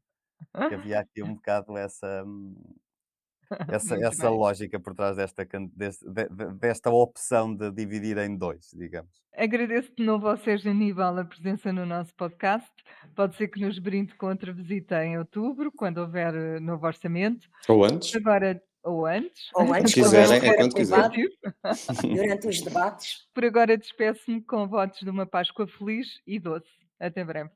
que 0.52 0.74
havia 0.74 1.00
aqui 1.00 1.22
um 1.22 1.34
bocado 1.34 1.76
essa, 1.76 2.24
hum, 2.26 2.54
essa, 3.68 3.96
essa 3.96 4.28
lógica 4.28 4.78
por 4.78 4.94
trás 4.94 5.16
desta, 5.16 5.46
desta, 5.74 6.06
desta 6.54 6.90
opção 6.90 7.54
de 7.54 7.70
dividir 7.70 8.18
em 8.18 8.36
dois, 8.36 8.70
digamos. 8.74 9.22
Agradeço 9.34 9.94
de 9.96 10.04
novo 10.04 10.28
ao 10.28 10.36
Sérgio 10.36 10.70
Aníbal 10.70 11.18
a 11.18 11.24
presença 11.24 11.72
no 11.72 11.86
nosso 11.86 12.14
podcast. 12.14 12.70
Pode 13.14 13.36
ser 13.36 13.48
que 13.48 13.60
nos 13.60 13.78
brinde 13.78 14.14
com 14.14 14.26
outra 14.26 14.52
visita 14.52 15.04
em 15.04 15.18
outubro, 15.18 15.72
quando 15.72 15.98
houver 15.98 16.34
eh, 16.34 16.60
novo 16.60 16.86
orçamento. 16.86 17.48
Ou 17.68 17.84
antes. 17.84 18.14
Agora, 18.14 18.62
ou 18.82 19.06
antes. 19.06 19.48
Ou 19.54 19.62
antes, 19.72 19.92
se 19.92 20.02
quiserem, 20.02 20.48
é 20.48 20.56
quando 20.56 20.74
quiserem. 20.74 21.28
Durante 22.14 22.48
os 22.48 22.60
debates. 22.60 23.26
Por 23.32 23.44
agora 23.44 23.78
despeço-me 23.78 24.42
com 24.42 24.68
votos 24.68 25.00
de 25.00 25.08
uma 25.08 25.26
Páscoa 25.26 25.66
feliz 25.66 26.20
e 26.26 26.38
doce. 26.38 26.68
Até 27.00 27.24
breve. 27.24 27.50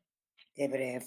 Até 0.54 0.68
breve. 0.68 1.06